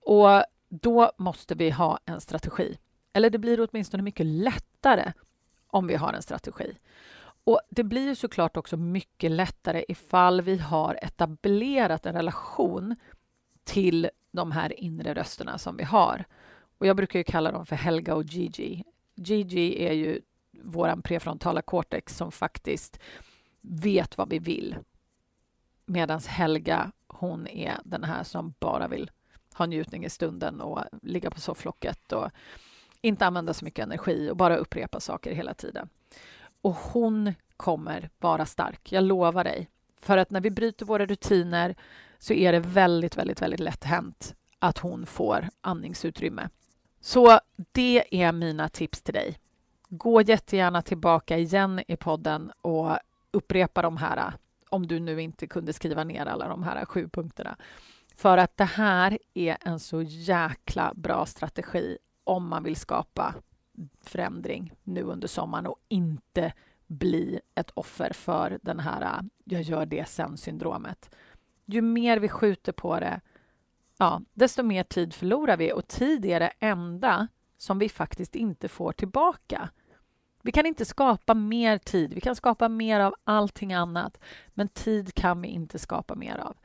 Och 0.00 0.44
då 0.68 1.12
måste 1.18 1.54
vi 1.54 1.70
ha 1.70 1.98
en 2.04 2.20
strategi. 2.20 2.78
Eller 3.12 3.30
det 3.30 3.38
blir 3.38 3.68
åtminstone 3.70 4.02
mycket 4.02 4.26
lättare 4.26 5.12
om 5.66 5.86
vi 5.86 5.94
har 5.94 6.12
en 6.12 6.22
strategi. 6.22 6.78
Och 7.44 7.60
Det 7.70 7.84
blir 7.84 8.14
såklart 8.14 8.56
också 8.56 8.76
mycket 8.76 9.30
lättare 9.30 9.84
ifall 9.88 10.40
vi 10.40 10.58
har 10.58 10.98
etablerat 11.02 12.06
en 12.06 12.14
relation 12.14 12.96
till 13.64 14.10
de 14.32 14.52
här 14.52 14.80
inre 14.80 15.14
rösterna 15.14 15.58
som 15.58 15.76
vi 15.76 15.84
har. 15.84 16.24
Och 16.78 16.86
Jag 16.86 16.96
brukar 16.96 17.18
ju 17.18 17.24
kalla 17.24 17.52
dem 17.52 17.66
för 17.66 17.76
Helga 17.76 18.14
och 18.14 18.24
Gigi. 18.24 18.84
Gigi 19.14 19.86
är 19.86 19.92
ju 19.92 20.20
vår 20.62 21.02
prefrontala 21.02 21.62
cortex 21.62 22.16
som 22.16 22.32
faktiskt 22.32 22.98
vet 23.60 24.18
vad 24.18 24.30
vi 24.30 24.38
vill. 24.38 24.76
Medan 25.86 26.20
Helga, 26.26 26.92
hon 27.06 27.46
är 27.46 27.78
den 27.84 28.04
här 28.04 28.24
som 28.24 28.54
bara 28.58 28.88
vill 28.88 29.10
ha 29.54 29.66
njutning 29.66 30.04
i 30.04 30.10
stunden 30.10 30.60
och 30.60 30.84
ligga 31.02 31.30
på 31.30 31.40
sofflocket 31.40 32.12
och 32.12 32.30
inte 33.00 33.26
använda 33.26 33.54
så 33.54 33.64
mycket 33.64 33.82
energi 33.82 34.30
och 34.30 34.36
bara 34.36 34.56
upprepa 34.56 35.00
saker 35.00 35.32
hela 35.34 35.54
tiden. 35.54 35.88
Och 36.62 36.74
hon 36.74 37.34
kommer 37.56 38.10
vara 38.18 38.46
stark, 38.46 38.92
jag 38.92 39.04
lovar 39.04 39.44
dig. 39.44 39.68
För 40.00 40.18
att 40.18 40.30
när 40.30 40.40
vi 40.40 40.50
bryter 40.50 40.86
våra 40.86 41.06
rutiner 41.06 41.74
så 42.18 42.32
är 42.32 42.52
det 42.52 42.60
väldigt, 42.60 43.16
väldigt, 43.16 43.42
väldigt 43.42 43.60
lätt 43.60 43.84
hänt 43.84 44.34
att 44.58 44.78
hon 44.78 45.06
får 45.06 45.48
andningsutrymme. 45.60 46.48
Så 47.00 47.40
det 47.72 48.22
är 48.24 48.32
mina 48.32 48.68
tips 48.68 49.02
till 49.02 49.14
dig. 49.14 49.38
Gå 49.96 50.22
jättegärna 50.22 50.82
tillbaka 50.82 51.38
igen 51.38 51.80
i 51.88 51.96
podden 51.96 52.52
och 52.60 52.98
upprepa 53.30 53.82
de 53.82 53.96
här 53.96 54.32
om 54.68 54.86
du 54.86 55.00
nu 55.00 55.22
inte 55.22 55.46
kunde 55.46 55.72
skriva 55.72 56.04
ner 56.04 56.26
alla 56.26 56.48
de 56.48 56.62
här 56.62 56.84
sju 56.84 57.08
punkterna. 57.08 57.56
För 58.16 58.38
att 58.38 58.56
det 58.56 58.64
här 58.64 59.18
är 59.34 59.56
en 59.60 59.80
så 59.80 60.02
jäkla 60.02 60.92
bra 60.94 61.26
strategi 61.26 61.98
om 62.24 62.48
man 62.48 62.62
vill 62.62 62.76
skapa 62.76 63.34
förändring 64.00 64.72
nu 64.82 65.02
under 65.02 65.28
sommaren 65.28 65.66
och 65.66 65.78
inte 65.88 66.52
bli 66.86 67.40
ett 67.54 67.70
offer 67.70 68.12
för 68.12 68.58
den 68.62 68.80
här 68.80 69.20
jag 69.44 69.62
gör 69.62 69.86
det 69.86 70.08
sen-syndromet. 70.08 71.14
Ju 71.64 71.82
mer 71.82 72.18
vi 72.18 72.28
skjuter 72.28 72.72
på 72.72 73.00
det, 73.00 73.20
ja, 73.98 74.20
desto 74.32 74.62
mer 74.62 74.82
tid 74.82 75.14
förlorar 75.14 75.56
vi 75.56 75.72
och 75.72 75.88
tid 75.88 76.24
är 76.24 76.40
det 76.40 76.52
enda 76.60 77.28
som 77.56 77.78
vi 77.78 77.88
faktiskt 77.88 78.34
inte 78.34 78.68
får 78.68 78.92
tillbaka. 78.92 79.70
Vi 80.44 80.52
kan 80.52 80.66
inte 80.66 80.84
skapa 80.84 81.34
mer 81.34 81.78
tid. 81.78 82.14
Vi 82.14 82.20
kan 82.20 82.36
skapa 82.36 82.68
mer 82.68 83.00
av 83.00 83.14
allting 83.24 83.72
annat, 83.72 84.20
men 84.54 84.68
tid 84.68 85.14
kan 85.14 85.40
vi 85.40 85.48
inte 85.48 85.78
skapa 85.78 86.14
mer 86.14 86.36
av. 86.38 86.56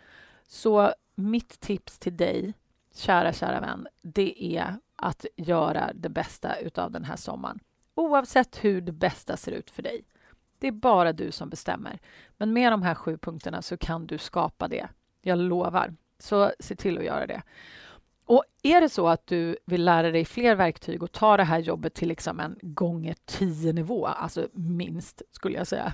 Så 0.47 0.93
mitt 1.15 1.59
tips 1.59 1.99
till 1.99 2.17
dig, 2.17 2.53
kära, 2.95 3.33
kära 3.33 3.59
vän, 3.59 3.87
det 4.01 4.57
är 4.57 4.75
att 4.95 5.25
göra 5.35 5.91
det 5.93 6.09
bästa 6.09 6.55
utav 6.59 6.91
den 6.91 7.03
här 7.03 7.15
sommaren. 7.15 7.59
Oavsett 7.95 8.63
hur 8.63 8.81
det 8.81 8.91
bästa 8.91 9.37
ser 9.37 9.51
ut 9.51 9.69
för 9.69 9.83
dig. 9.83 10.03
Det 10.59 10.67
är 10.67 10.71
bara 10.71 11.13
du 11.13 11.31
som 11.31 11.49
bestämmer. 11.49 11.99
Men 12.37 12.53
med 12.53 12.71
de 12.71 12.81
här 12.81 12.95
sju 12.95 13.17
punkterna 13.17 13.61
så 13.61 13.77
kan 13.77 14.07
du 14.07 14.17
skapa 14.17 14.67
det. 14.67 14.87
Jag 15.21 15.39
lovar. 15.39 15.95
Så 16.19 16.51
se 16.59 16.75
till 16.75 16.97
att 16.97 17.03
göra 17.03 17.27
det. 17.27 17.41
Och 18.29 18.43
är 18.63 18.81
det 18.81 18.89
så 18.89 19.07
att 19.07 19.27
du 19.27 19.57
vill 19.65 19.85
lära 19.85 20.11
dig 20.11 20.25
fler 20.25 20.55
verktyg 20.55 21.03
och 21.03 21.11
ta 21.11 21.37
det 21.37 21.43
här 21.43 21.59
jobbet 21.59 21.93
till 21.93 22.07
liksom 22.07 22.39
en 22.39 22.59
gånger 22.61 23.15
tio 23.25 23.73
nivå, 23.73 24.05
alltså 24.05 24.47
minst 24.53 25.21
skulle 25.31 25.57
jag 25.57 25.67
säga, 25.67 25.93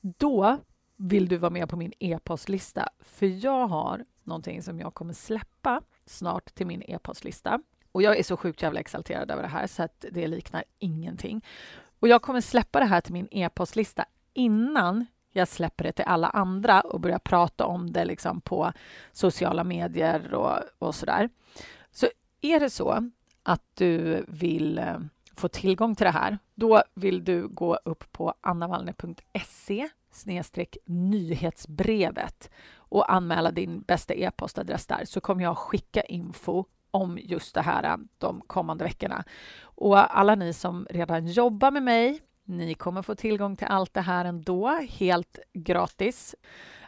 då 0.00 0.58
vill 0.96 1.28
du 1.28 1.36
vara 1.36 1.50
med 1.50 1.68
på 1.68 1.76
min 1.76 1.92
e-postlista. 1.98 2.88
För 3.00 3.44
jag 3.44 3.66
har 3.66 4.04
någonting 4.22 4.62
som 4.62 4.80
jag 4.80 4.94
kommer 4.94 5.12
släppa 5.12 5.82
snart 6.06 6.54
till 6.54 6.66
min 6.66 6.82
e-postlista. 6.82 7.60
Och 7.92 8.02
jag 8.02 8.18
är 8.18 8.22
så 8.22 8.36
sjukt 8.36 8.62
jävla 8.62 8.80
exalterad 8.80 9.30
över 9.30 9.42
det 9.42 9.48
här 9.48 9.66
så 9.66 9.82
att 9.82 10.04
det 10.10 10.26
liknar 10.26 10.64
ingenting. 10.78 11.44
Och 12.00 12.08
jag 12.08 12.22
kommer 12.22 12.40
släppa 12.40 12.80
det 12.80 12.86
här 12.86 13.00
till 13.00 13.12
min 13.12 13.28
e-postlista 13.30 14.04
innan 14.32 15.06
jag 15.32 15.48
släpper 15.48 15.84
det 15.84 15.92
till 15.92 16.04
alla 16.04 16.28
andra 16.28 16.80
och 16.80 17.00
börjar 17.00 17.18
prata 17.18 17.66
om 17.66 17.92
det 17.92 18.04
liksom 18.04 18.40
på 18.40 18.72
sociala 19.12 19.64
medier 19.64 20.34
och, 20.34 20.58
och 20.78 20.94
där. 21.06 21.30
Så 21.90 22.06
är 22.40 22.60
det 22.60 22.70
så 22.70 23.10
att 23.42 23.62
du 23.74 24.24
vill 24.28 24.78
eh, 24.78 24.98
få 25.36 25.48
tillgång 25.48 25.94
till 25.94 26.04
det 26.04 26.10
här, 26.10 26.38
då 26.54 26.82
vill 26.94 27.24
du 27.24 27.48
gå 27.48 27.78
upp 27.84 28.12
på 28.12 28.34
annavallner.se 28.40 29.88
nyhetsbrevet 30.84 32.50
och 32.74 33.12
anmäla 33.12 33.50
din 33.50 33.80
bästa 33.80 34.14
e-postadress 34.14 34.86
där 34.86 35.04
så 35.04 35.20
kommer 35.20 35.42
jag 35.42 35.58
skicka 35.58 36.02
info 36.02 36.64
om 36.90 37.18
just 37.22 37.54
det 37.54 37.60
här 37.60 37.98
de 38.18 38.40
kommande 38.40 38.84
veckorna. 38.84 39.24
Och 39.60 40.18
alla 40.18 40.34
ni 40.34 40.52
som 40.52 40.86
redan 40.90 41.26
jobbar 41.26 41.70
med 41.70 41.82
mig, 41.82 42.20
ni 42.44 42.74
kommer 42.74 43.02
få 43.02 43.14
tillgång 43.14 43.56
till 43.56 43.66
allt 43.66 43.94
det 43.94 44.00
här 44.00 44.24
ändå, 44.24 44.68
helt 44.88 45.38
gratis. 45.52 46.34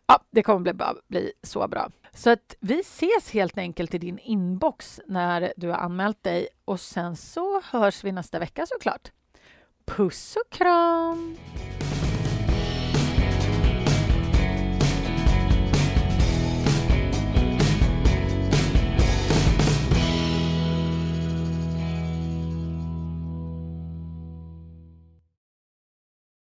Ja, 0.06 0.18
det 0.30 0.42
kommer 0.42 0.60
bli, 0.60 0.72
bli 1.08 1.32
så 1.42 1.68
bra. 1.68 1.90
Så 2.12 2.30
att 2.30 2.56
vi 2.60 2.80
ses 2.80 3.30
helt 3.30 3.58
enkelt 3.58 3.94
i 3.94 3.98
din 3.98 4.18
inbox 4.18 5.00
när 5.06 5.52
du 5.56 5.68
har 5.68 5.76
anmält 5.76 6.22
dig 6.22 6.48
och 6.64 6.80
sen 6.80 7.16
så 7.16 7.60
hörs 7.64 8.04
vi 8.04 8.12
nästa 8.12 8.38
vecka 8.38 8.66
såklart. 8.66 9.12
Puss 9.86 10.36
och 10.36 10.52
kram! 10.52 11.36